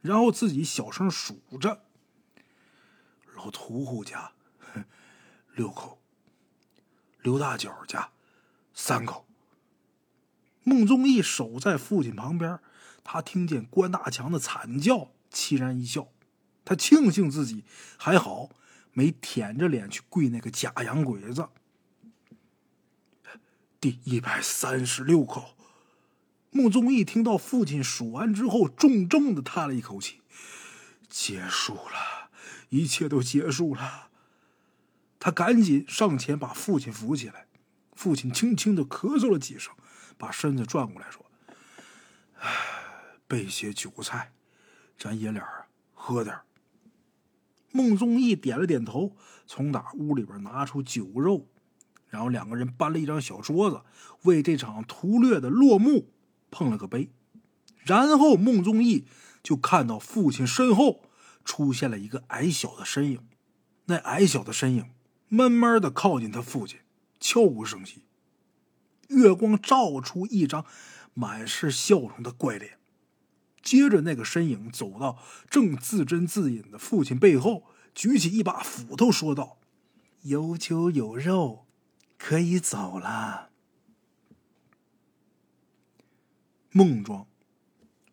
[0.00, 1.84] 然后自己小声数着
[3.34, 4.32] ：“老屠户家
[5.54, 6.00] 六口，
[7.20, 8.10] 刘大脚家
[8.72, 9.26] 三口。”
[10.64, 12.60] 孟宗义守在父亲旁边，
[13.02, 16.08] 他听见关大强的惨叫，凄然一笑。
[16.64, 17.64] 他庆幸自己
[17.96, 18.50] 还好，
[18.92, 21.48] 没舔着脸去跪那个假洋鬼子。
[23.80, 25.54] 第一百三十六口。
[26.50, 30.20] 穆宗义听到父亲数完之后，重重的叹了一口气
[31.08, 32.30] ：“结束了，
[32.70, 34.08] 一切都结束了。”
[35.20, 37.46] 他赶紧上前把父亲扶起来。
[37.94, 39.72] 父亲轻轻的咳嗽了几声，
[40.16, 41.24] 把身子转过来说
[43.28, 44.32] ：“备些酒菜，
[44.98, 45.44] 咱爷俩
[45.92, 46.36] 喝点。”
[47.70, 49.16] 孟宗义点了点头，
[49.46, 51.46] 从打屋里边拿出酒肉，
[52.08, 53.82] 然后两个人搬了一张小桌子，
[54.22, 56.10] 为这场屠掠的落幕。
[56.50, 57.10] 碰了个杯，
[57.82, 59.04] 然后孟宗义
[59.42, 61.02] 就看到父亲身后
[61.44, 63.20] 出现了一个矮小的身影。
[63.84, 64.86] 那矮小的身影
[65.28, 66.78] 慢慢的靠近他父亲，
[67.20, 68.04] 悄无声息。
[69.08, 70.64] 月光照出一张
[71.12, 72.78] 满是笑容的怪脸。
[73.62, 75.18] 接着，那个身影走到
[75.50, 79.58] 正自斟自饮的父亲背后，举起一把斧头，说道
[80.24, 81.66] ：“有酒有肉，
[82.18, 83.48] 可以走了。”
[86.70, 87.26] 孟庄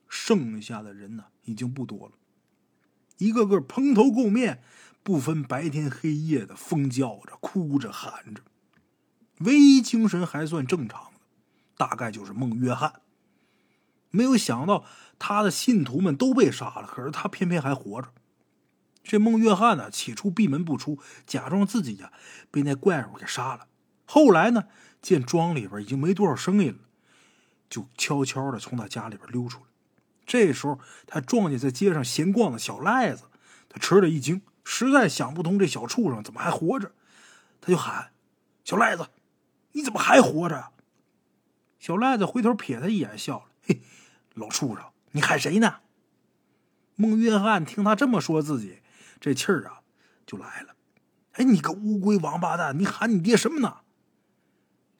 [0.08, 2.14] 剩下的人呢，已经不多了，
[3.18, 4.64] 一个个蓬头垢面，
[5.03, 8.41] 不分白天黑夜的疯叫着、哭着、喊着。
[9.39, 11.20] 唯一精神还算正常的，
[11.76, 13.01] 大概就是孟约翰。
[14.10, 14.86] 没有想到
[15.20, 18.14] 他的信徒们都被杀了，可是他偏偏还活着。
[19.03, 20.97] 这孟约翰呢，起初闭门不出，
[21.28, 22.14] 假装自己呀
[22.49, 23.68] 被那怪物给杀了。
[24.06, 24.66] 后来呢，
[25.01, 26.80] 见庄里边已经没多少声音了。
[27.68, 29.66] 就悄悄的从他家里边溜出来，
[30.26, 33.24] 这时候他撞见在街上闲逛的小赖子，
[33.68, 36.91] 他吃了一惊，实在想不通这小畜生怎么还活着，
[37.60, 38.12] 他就喊
[38.64, 39.08] ：“小赖子，
[39.72, 40.72] 你怎么还活着？”
[41.80, 43.82] 小赖子回头瞥他一眼，笑了：“嘿，
[44.36, 45.78] 老畜生，你喊谁呢？”
[46.95, 48.82] 孟约翰听他这么说自己，
[49.20, 49.82] 这气儿啊
[50.26, 50.76] 就来了
[51.34, 53.80] ：“哎，你个乌龟王八蛋，你喊你爹什么呢？”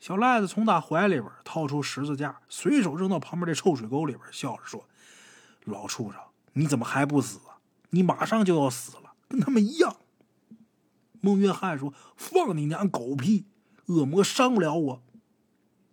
[0.06, 4.88] 小赖子从他怀里边掏出十字架，随手扔到旁边的臭水沟里边，笑着说
[5.66, 6.22] ：“老畜生，
[6.54, 7.58] 你怎么还不死啊？
[7.90, 9.96] 你马上就要死了，跟他们一样。”
[11.22, 13.48] 孟约翰说：“放你娘狗屁！
[13.88, 15.04] 恶魔伤不了我。”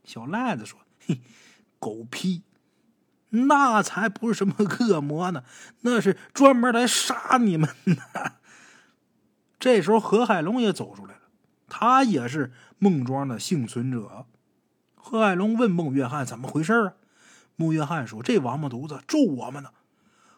[0.04, 1.22] 小赖子说：“嘿，
[1.78, 2.42] 狗屁！
[3.30, 5.42] 那才不是什么恶魔呢，
[5.80, 8.32] 那是专门来杀你们的。”
[9.58, 11.20] 这时候何海龙也走出来了，
[11.66, 12.52] 他也是。
[12.82, 14.26] 孟庄的幸存者
[14.96, 16.94] 贺海龙问孟约翰：“怎么回事啊？”
[17.54, 19.70] 孟约翰说：“这王八犊子咒我们呢。”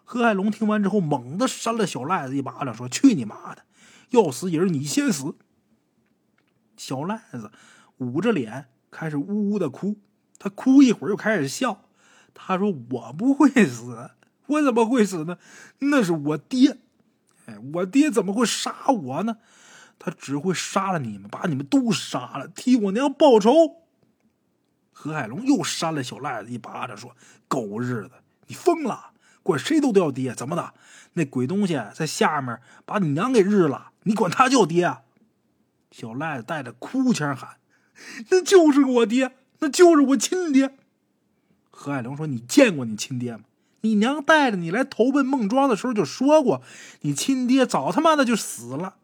[0.05, 3.63] 贺海龙听完之后，猛地扇了小赖子一巴掌，说：“去你妈的！
[4.11, 5.37] 要死也是你先死！”
[6.77, 7.51] 小赖子
[7.97, 9.97] 捂着脸开始呜呜的哭，
[10.39, 11.87] 他哭一会儿又开始笑。
[12.35, 14.11] 他说：“我不会死，
[14.49, 15.39] 我怎么会死呢？
[15.79, 16.77] 那是我爹！
[17.47, 19.39] 哎，我爹怎么会杀我呢？”
[20.05, 23.51] 他只会杀了你们，把你们都杀了，替我娘报仇。
[24.93, 27.17] 何海龙又扇了小赖子一巴掌，说
[27.49, 28.11] ：“狗日的，
[28.49, 29.13] 你疯了！
[29.43, 30.75] 管谁都叫爹，怎么的？
[31.15, 34.99] 那鬼东西在下面把你娘给日了，你管他叫爹？”
[35.91, 37.57] 小赖子带着哭腔喊
[38.29, 40.77] ：“那就是我爹，那就是我亲爹。”
[41.73, 43.45] 何海龙说：“你见过你亲爹吗？
[43.81, 46.63] 你娘带着你来投奔孟庄的时候就说过，
[47.01, 48.97] 你亲爹早他妈的就死了。”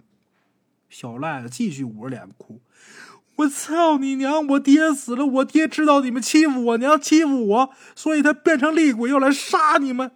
[0.91, 2.61] 小赖子继续捂着脸哭。
[3.37, 4.47] 我操你娘！
[4.49, 10.11] 我爹死了，我爹知道你们欺负我娘，欺负我，所以他变成厉鬼要来杀你们。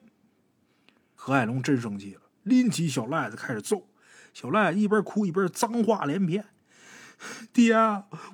[1.15, 3.89] 何海龙真生气了，拎起小赖子开始揍。
[4.35, 6.45] 小赖子一边哭一边脏话连篇
[7.55, 7.75] ：“爹，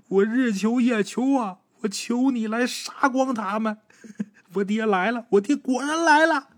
[0.09, 3.79] 我日求夜求啊，我求你来杀光他们！
[4.55, 6.49] 我爹来了，我爹果然来了。”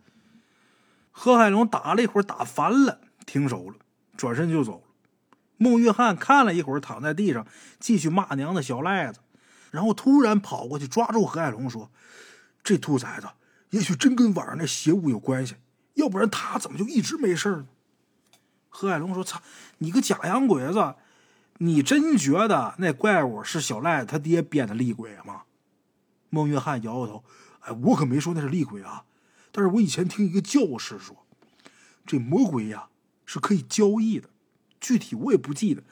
[1.10, 3.74] 何海龙打了一会儿，打烦了，停手了，
[4.16, 4.91] 转身就走了。
[5.62, 7.46] 孟约翰看了一会儿，躺在地上
[7.78, 9.20] 继续骂娘的小赖子，
[9.70, 11.88] 然后突然跑过去抓住何海龙说
[12.64, 13.28] ：“这兔崽子
[13.70, 15.54] 也许真跟晚上那邪物有关系，
[15.94, 17.68] 要不然他怎么就一直没事呢？”
[18.70, 19.40] 何海龙说：“操，
[19.78, 20.96] 你个假洋鬼子，
[21.58, 25.42] 你真觉得那怪物是小赖子他爹编的厉鬼吗？”
[26.28, 27.22] 孟约翰摇摇头
[27.62, 29.04] ：“哎，我可没说那是厉鬼啊，
[29.52, 31.24] 但是我以前听一个教士说，
[32.04, 32.88] 这魔鬼呀
[33.24, 34.28] 是可以交易的。”
[34.82, 35.82] 具体我也不记得，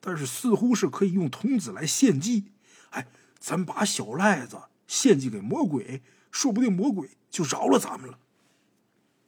[0.00, 2.46] 但是似乎是可以用童子来献祭。
[2.90, 3.06] 哎，
[3.38, 8.18] 咱把小赖子献祭给魔鬼，说不定魔鬼就饶了咱们了。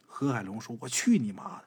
[0.06, 1.64] 何海龙说：“我去你妈的，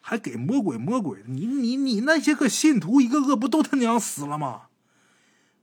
[0.00, 1.28] 还给魔鬼魔鬼的！
[1.28, 4.62] 你你你那些个信徒一个个不都他娘死了吗？”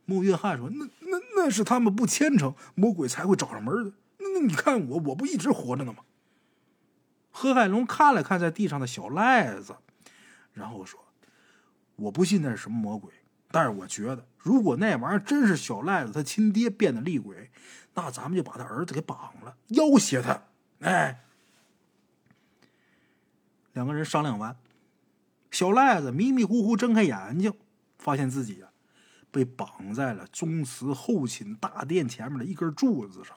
[0.06, 3.92] 穆约翰说：“那那那是他们不虔诚，魔鬼才会找上门的。
[4.18, 6.04] 那那你看我，我不一直活着呢吗？”
[7.32, 9.76] 何海龙看了看在地上的小赖子，
[10.52, 11.05] 然后说。
[11.96, 13.10] 我不信那是什么魔鬼，
[13.50, 17.50] 但是我觉得，如果那玩意儿真是小赖子他亲爹变的厉鬼，
[17.94, 20.42] 那咱们就把他儿子给绑了，要挟他。
[20.80, 21.24] 哎，
[23.72, 24.56] 两个人商量完，
[25.50, 27.52] 小赖子迷迷糊糊睁开眼睛，
[27.98, 28.70] 发现自己啊
[29.30, 33.36] 被绑在了宗祠后寝大殿前面的一根柱子上。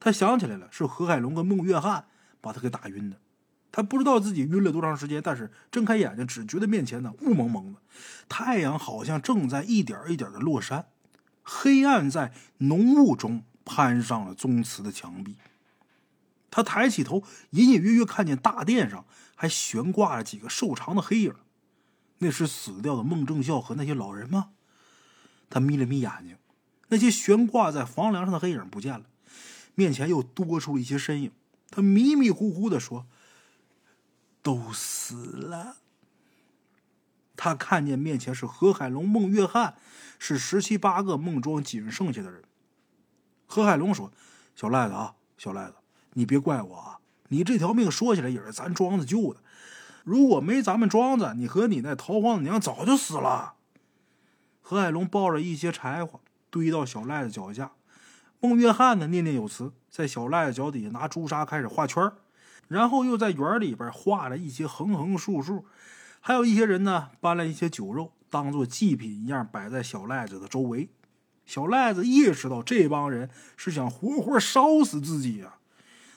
[0.00, 2.04] 他想起来了，是何海龙跟孟约翰
[2.40, 3.16] 把他给打晕的。
[3.76, 7.80] 他不知道自己晕了多长时间，但是睁开眼睛，只觉得面前呢雾蒙蒙的，
[8.28, 10.86] 太阳好像正在一点一点的落山，
[11.42, 15.34] 黑暗在浓雾中攀上了宗祠的墙壁。
[16.52, 19.04] 他抬起头，隐隐约约看见大殿上
[19.34, 21.34] 还悬挂着几个瘦长的黑影，
[22.18, 24.50] 那是死掉的孟正孝和那些老人吗？
[25.50, 26.36] 他眯了眯眼睛，
[26.90, 29.06] 那些悬挂在房梁上的黑影不见了，
[29.74, 31.32] 面前又多出了一些身影。
[31.70, 33.06] 他迷迷糊糊的说。
[34.44, 35.78] 都死了。
[37.34, 39.74] 他看见面前是何海龙、孟约翰，
[40.18, 42.44] 是十七八个孟庄仅剩下的人。
[43.46, 44.12] 何海龙说
[44.54, 45.74] ：“小赖子啊，小赖子，
[46.12, 46.98] 你别怪我啊！
[47.28, 49.40] 你这条命说起来也是咱庄子救的。
[50.04, 53.54] 如果没咱们庄子，你和你那逃荒的娘早就死了。”
[54.60, 56.20] 何海龙抱着一些柴火
[56.50, 57.72] 堆到小赖子脚下，
[58.40, 62.18] 孟约翰呢念念有词，在小赖子脚底下拿朱砂开始画圈儿。
[62.68, 65.66] 然后又在园里边画了一些横横竖竖，
[66.20, 70.88] 还有一些人呢搬了一些酒肉，当做祭品一样摆在小赖子的周围。
[71.46, 75.56] 小赖子意识到这帮人是想活活烧死自己呀，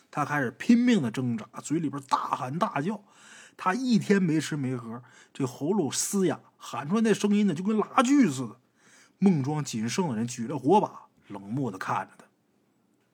[0.09, 3.03] 他开始拼命的挣扎，嘴里边大喊大叫。
[3.57, 5.01] 他一天没吃没喝，
[5.33, 8.55] 这喉咙嘶哑，喊出来那声音呢就跟拉锯似的。
[9.17, 12.25] 孟庄仅剩的人举着火把，冷漠的看着他。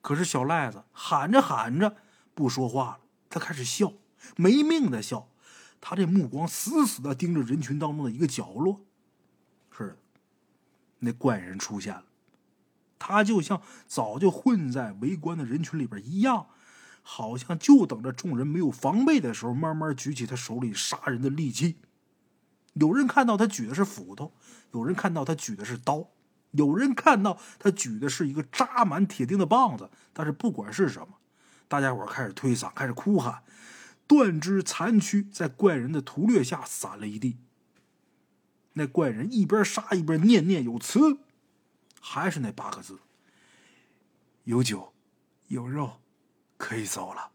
[0.02, 1.96] 可是小赖子喊着喊着
[2.34, 2.98] 不说话了。
[3.34, 3.92] 他开始笑，
[4.36, 5.28] 没命的笑。
[5.80, 8.82] 他这目光死死的盯着人群当中的一个角落。
[9.76, 9.96] 是的，
[11.00, 12.04] 那怪人出现了。
[12.96, 16.46] 他就像早就混在围观的人群里边一样，
[17.02, 21.78] 好像就等着众人没有防备的时候，慢慢举起他手里杀人的利器。
[22.74, 24.32] 有人看到他举的是斧头，
[24.70, 26.08] 有人看到他举的是刀，
[26.52, 29.90] 有人看到他举的是一个扎满铁钉的棒子。
[30.12, 31.13] 但是不管是什么。
[31.74, 33.42] 大家伙开始推搡，开始哭喊，
[34.06, 37.36] 断肢残躯在怪人的屠掠下散了一地。
[38.74, 41.18] 那怪人一边杀一边念念有词，
[42.00, 43.00] 还是那八个字
[44.44, 44.92] ：“有酒，
[45.48, 45.94] 有肉，
[46.56, 47.32] 可以走了。”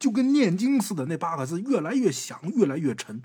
[0.00, 3.20] 就跟念经似的，那八个字越来越响，越来越沉，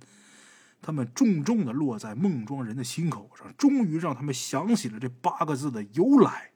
[0.82, 6.52] 他们重重的落在孟庄人的心口上，终于让他们想起了这八个字的由来。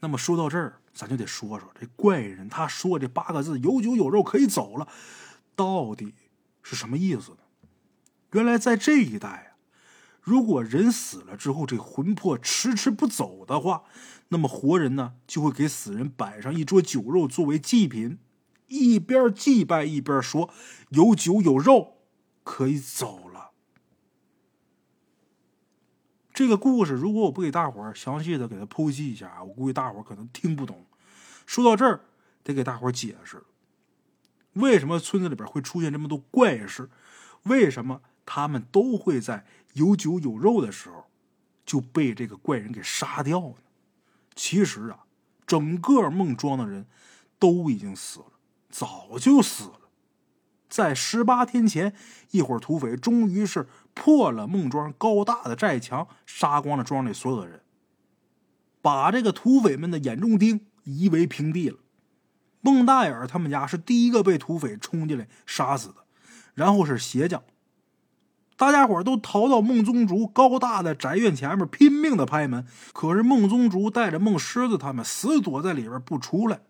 [0.00, 4.86] 那么说到这儿，咱就得说说这怪人他说这八个字“有酒有肉可以走了”，
[5.56, 6.14] 到底
[6.62, 7.38] 是什么意思呢？
[8.32, 9.56] 原来在这一带啊，
[10.20, 13.84] 如果人死了之后，这魂魄迟迟不走的话，
[14.28, 18.18] 那么活人呢就会给死人摆上一桌酒肉作为祭品，
[18.68, 20.50] 一边祭拜一边说
[20.90, 21.98] ：“有酒有肉，
[22.42, 23.50] 可以走了。”
[26.36, 30.84] 这个故事如果我不给大伙儿详细的给他剖析一下，我估计大伙儿可能听不懂。
[31.46, 32.02] 说到这儿，
[32.44, 33.42] 得给大伙儿解释
[34.52, 36.90] 为什么村子里边会出现这么多怪事，
[37.44, 41.06] 为什么他们都会在有酒有肉的时候
[41.64, 43.54] 就被这个怪人给杀掉呢？
[44.34, 45.06] 其实啊，
[45.46, 46.84] 整个孟庄的人
[47.38, 48.32] 都已经死了，
[48.68, 49.85] 早就死了。
[50.68, 51.94] 在十八天前，
[52.30, 53.66] 一伙土匪终于是。
[53.98, 57.62] 破了孟庄高大的寨墙，杀光了庄里所有的人，
[58.82, 61.78] 把这个土匪们的眼中钉夷为平地了。
[62.60, 66.04] 孟大眼他们家是第一个被土匪冲进来杀死的，
[66.52, 67.42] 然后是鞋匠。
[68.58, 72.66] 大家伙都逃到孟宗竹高大的宅院前面，拼命的拍门。
[72.92, 76.60] 可是孟宗竹带着孟狮子他们死躲在里边不出来。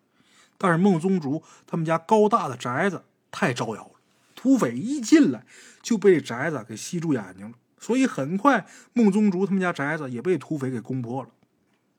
[0.56, 3.92] 但是孟宗竹他们家高大的宅子太招摇了。
[4.34, 5.44] 土匪一进来
[5.82, 11.30] 就被宅子给吸住眼睛了，所以很快孟宗竹他们家宅子也被土匪给攻破了。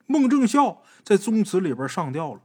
[0.06, 2.42] 孟正孝在宗祠里边上吊了，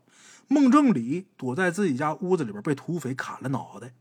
[0.48, 3.92] 孟正礼躲在自己家屋子里边被土匪砍了脑袋，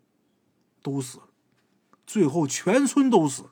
[0.82, 1.26] 都死了。
[2.08, 3.46] 最后全村都死，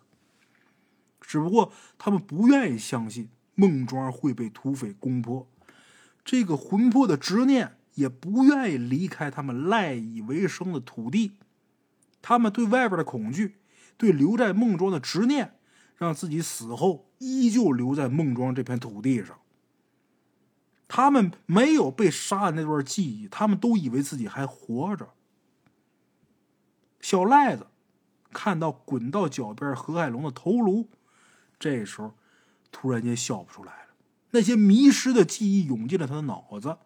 [1.21, 5.47] 只不过他们不愿意相信孟庄会被土匪攻破，
[6.25, 11.33] 这个魂魄的执念也不愿意离开他们赖以为生的土地。
[12.21, 13.57] 他们对外边的恐惧，
[13.97, 15.57] 对留在孟庄的执念，
[15.95, 19.37] 让自己死后依旧留在孟庄这片土地上。
[20.87, 25.09] 他们没有被杀的那段记忆，他们都以为自己还活着。
[26.99, 27.67] 小赖子
[28.31, 30.89] 看到滚到脚边何海龙的头颅，
[31.59, 32.15] 这时候
[32.71, 33.89] 突然间笑不出来了。
[34.31, 36.77] 那些迷失的记忆涌进了他的脑子。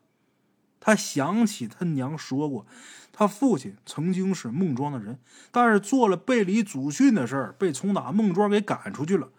[0.85, 2.65] 他想起他娘说过，
[3.13, 5.17] 他父亲曾经是孟庄的人，
[5.49, 9.29] 但是做了背离祖训的事儿，被从打孟庄给赶出去了。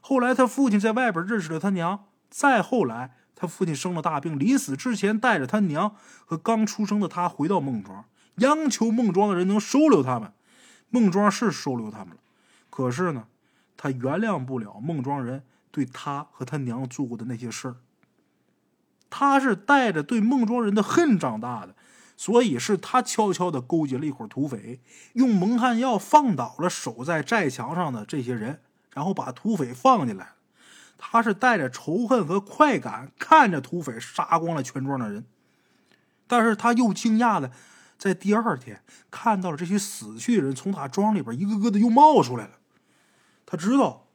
[0.00, 5.94] 后来他父亲在外边认识了他娘，再后来他父亲生了大病，临死之前带着他娘
[6.26, 8.04] 和刚出生的他回到孟庄，
[8.38, 10.32] 央求孟庄的人能收留他们。
[10.90, 12.20] 孟庄是收留他们了，
[12.70, 13.28] 可是呢，
[13.76, 17.76] 他原谅不了孟庄人对他和他娘做过的那些事儿。
[19.10, 21.74] 他是带着对孟庄人的恨长大的，
[22.16, 24.80] 所以是他悄悄的勾结了一伙土匪，
[25.14, 28.60] 用蒙汗药放倒了守在寨墙上的这些人，
[28.92, 30.32] 然后把土匪放进来。
[30.98, 35.24] 他是带着仇恨和快感，看着土匪杀光了全庄的人，
[36.26, 37.50] 但是他又惊讶的
[37.96, 42.58] 在第二天看到了这些死去的人从他庄里边一个个的又冒出来了。
[43.46, 44.06] 他知道，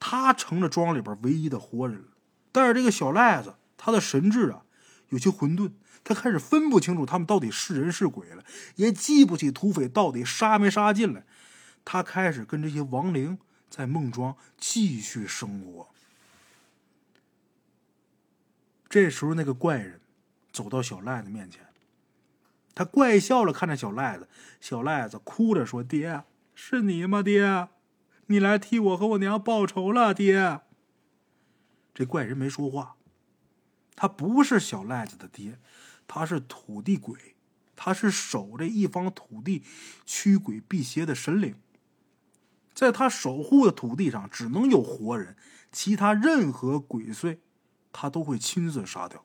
[0.00, 2.08] 他成了庄里边唯一的活人了。
[2.50, 3.54] 但是这个小赖子。
[3.76, 4.64] 他的神智啊，
[5.08, 5.72] 有些混沌，
[6.02, 8.44] 他开始分不清楚他们到底是人是鬼了，
[8.76, 11.24] 也记不起土匪到底杀没杀进来。
[11.84, 13.38] 他开始跟这些亡灵
[13.68, 15.88] 在梦庄继续生活。
[18.88, 20.00] 这时候，那个怪人
[20.52, 21.66] 走到小赖子面前，
[22.74, 24.28] 他怪笑了，看着小赖子。
[24.60, 26.22] 小赖子哭着说：“爹，
[26.54, 27.22] 是你吗？
[27.22, 27.68] 爹，
[28.26, 30.60] 你来替我和我娘报仇了，爹。”
[31.92, 32.96] 这怪人没说话。
[33.96, 35.58] 他不是小赖子的爹，
[36.06, 37.36] 他是土地鬼，
[37.76, 39.62] 他是守这一方土地
[40.04, 41.54] 驱鬼辟邪的神灵。
[42.74, 45.36] 在他守护的土地上，只能有活人，
[45.70, 47.38] 其他任何鬼祟，
[47.92, 49.24] 他都会亲自杀掉。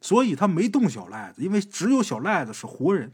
[0.00, 3.12] 所以他没动小赖子，因为只有小赖子是活人。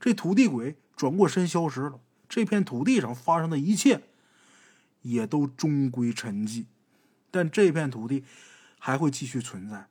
[0.00, 4.00] 这土地鬼转过身消失了，这片土地上发生的一切，
[5.02, 6.64] 也都终归沉寂。
[7.30, 8.24] 但这片土地。
[8.80, 9.88] 还会继续存在，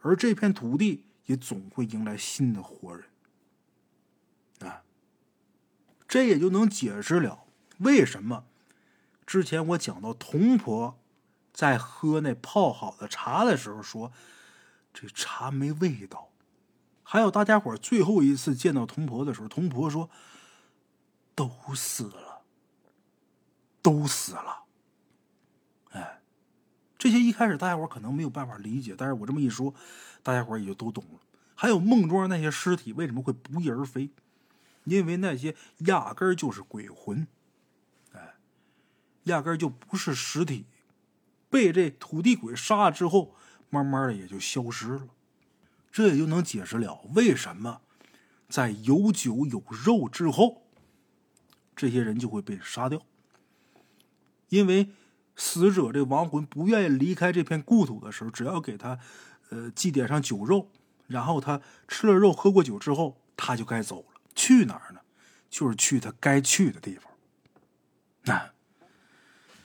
[0.00, 3.04] 而这片土地也总会迎来新的活人。
[4.60, 4.82] 啊，
[6.06, 7.44] 这也就能解释了
[7.78, 8.46] 为什么
[9.26, 10.98] 之前我讲到童婆
[11.52, 14.12] 在喝那泡好的茶的时候说
[14.94, 16.30] 这茶没味道，
[17.02, 20.08] 还有大家伙最后一次见到童婆的时候，童婆说
[21.34, 22.42] 都死了，
[23.82, 24.64] 都死了。
[26.98, 29.72] 这些一开始大家伙可能没有办法理解，但是我这么一说，
[30.22, 31.20] 大家伙也就都懂了。
[31.54, 34.10] 还有孟庄那些尸体为什么会不翼而飞？
[34.84, 37.26] 因为那些压根儿就是鬼魂，
[38.12, 38.34] 哎，
[39.24, 40.66] 压根儿就不是实体，
[41.50, 43.34] 被这土地鬼杀了之后，
[43.70, 45.08] 慢慢的也就消失了。
[45.92, 47.80] 这也就能解释了为什么
[48.48, 50.62] 在有酒有肉之后，
[51.76, 53.02] 这些人就会被杀掉。
[54.48, 54.90] 因为
[55.38, 58.98] 死者这亡魂不愿意离开这片故土的时候，只要给他
[59.48, 60.68] 呃祭奠上酒肉，
[61.06, 64.20] 然后他吃了肉喝过酒之后，他就该走了。
[64.34, 65.00] 去哪儿呢？
[65.48, 67.10] 就是去他该去的地方。
[68.24, 68.50] 那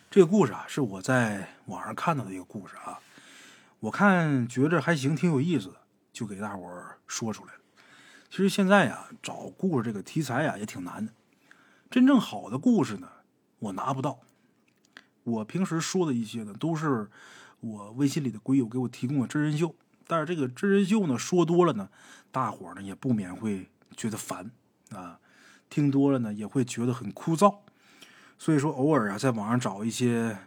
[0.10, 3.00] 这个故事啊，是我在网上看到的一个故事啊，
[3.80, 5.76] 我看觉着还行，挺有意思的，
[6.14, 7.60] 就给大伙儿说出来了。
[8.30, 11.12] 其实现在呀，找故事这个题材呀也挺难的。
[11.90, 13.10] 真正好的故事呢，
[13.60, 14.20] 我拿不到。
[15.24, 17.10] 我平时说的一些呢，都是
[17.60, 19.74] 我微信里的鬼友给我提供的真人秀。
[20.06, 21.90] 但是这个真人秀呢，说多了呢，
[22.32, 24.52] 大伙儿呢也不免会觉得烦
[24.92, 25.20] 啊。
[25.70, 27.56] 听多了呢，也会觉得很枯燥，
[28.38, 30.38] 所以说偶尔啊，在网上找一些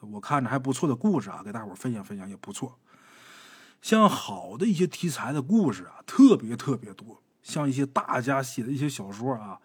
[0.00, 2.78] 我看着还不错的故事啊，给大伙儿分享分享也不错。
[3.82, 7.20] 像好的一些题材的故事啊，特别特别多。
[7.42, 9.58] 像一些大家写的一些小说啊，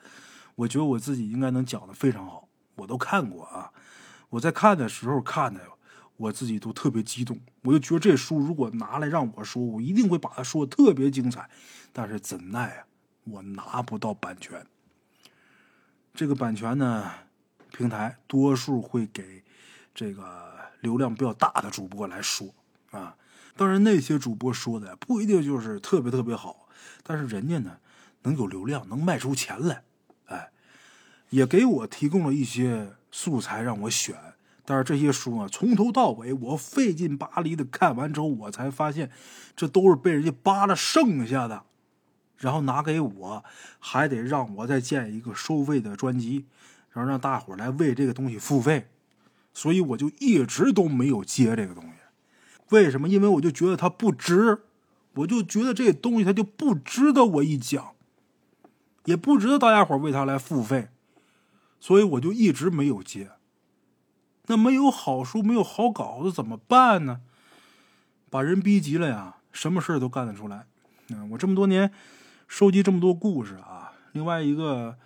[0.56, 3.72] 我觉得我自己应该能讲的非常好，我都看过啊。
[4.30, 5.62] 我在看的时候看的，
[6.18, 7.40] 我自己都特别激动。
[7.64, 11.49] 我就觉得这书如果拿来让我说，我一定会把它说的特别精彩。
[11.94, 12.86] 但是怎奈啊，
[13.24, 14.66] 我拿不到版权。
[16.14, 17.12] 这个版权呢，
[17.72, 19.44] 平台多数会给
[19.94, 22.54] 这个流量比较大的主播来说
[22.91, 23.16] 啊。
[23.56, 26.68] 当然，那些主播说的不一定就是特别特别好，
[27.02, 27.78] 但是人家呢
[28.22, 29.84] 能有流量，能卖出钱来，
[31.30, 34.16] 也给我提供了一些素材让我选。
[34.66, 39.10] 但是这些书啊，从头到尾我费劲巴力的看完之后，我才发现
[39.56, 41.64] 这都是被人家扒了剩下的。
[42.38, 43.44] 然后拿给我，
[43.80, 46.45] 还得让我再建一个收费的专辑，
[46.91, 48.88] 然后让大伙来为这个东西付费，
[49.56, 51.90] 所以我就一直都没有接这个东西。
[52.70, 53.10] 为什么？
[53.10, 54.60] 因为我就觉得它不值，
[55.16, 57.94] 我就觉得这东西它就不值得我一讲，
[59.06, 60.90] 也不值得大家伙为它来付费，
[61.80, 63.32] 所以我就一直没有接。
[64.48, 67.22] 那没有好书，没有好稿子怎么办呢？
[68.30, 70.68] 把人逼急了呀，什么事都干得出来。
[71.10, 71.91] 嗯，我这么多年。
[72.49, 73.91] 收集这么多故事啊！
[74.14, 74.98] 另外一个，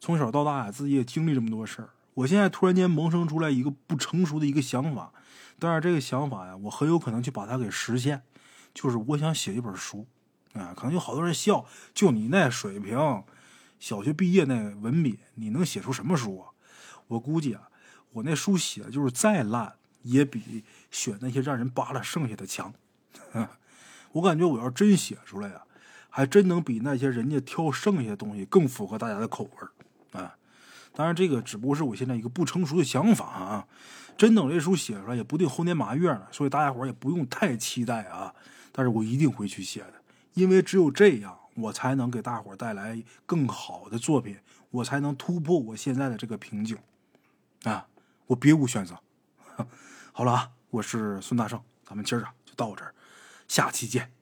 [0.00, 1.88] 从小到大呀，自己也经历这么多事儿。
[2.12, 5.10] 我现在突然间萌生出来一个不成熟的一个想法，
[5.58, 8.22] 但是这个想法呀，我很有可能去把它给实现。
[8.74, 10.06] 就是我想写一本书，
[10.52, 12.98] 啊，可能有好多人笑，就你那水平，
[13.80, 16.50] 小学毕业那文笔，你能写出什么书啊？
[17.08, 17.68] 我估计啊，
[18.12, 20.62] 我那书写的就是再烂，也比
[20.92, 22.72] 选那些让人扒拉剩下的强。
[24.12, 25.62] 我感觉我要真写出来呀。
[26.12, 30.36] 还真能比那些人家挑剩下的东西更符合大家的口味啊！
[30.92, 33.68] 当然，这个只不过是我现在一个不成熟的想法啊。
[34.18, 38.34] 真等这书写出来，也不定猴年马月呢，所以大家伙也不用太期待啊。
[38.72, 39.94] 但是我一定会去写的，
[40.34, 44.38] 因为只有这样，我才能给大伙带来更好的作品，
[44.70, 46.78] 我才能突破我现在的这个瓶颈
[47.64, 47.86] 啊！
[48.26, 48.98] 我别无选择。
[50.12, 52.94] 好了啊，我是孙大圣，咱们今儿啊就到这儿，
[53.48, 54.12] 下期见。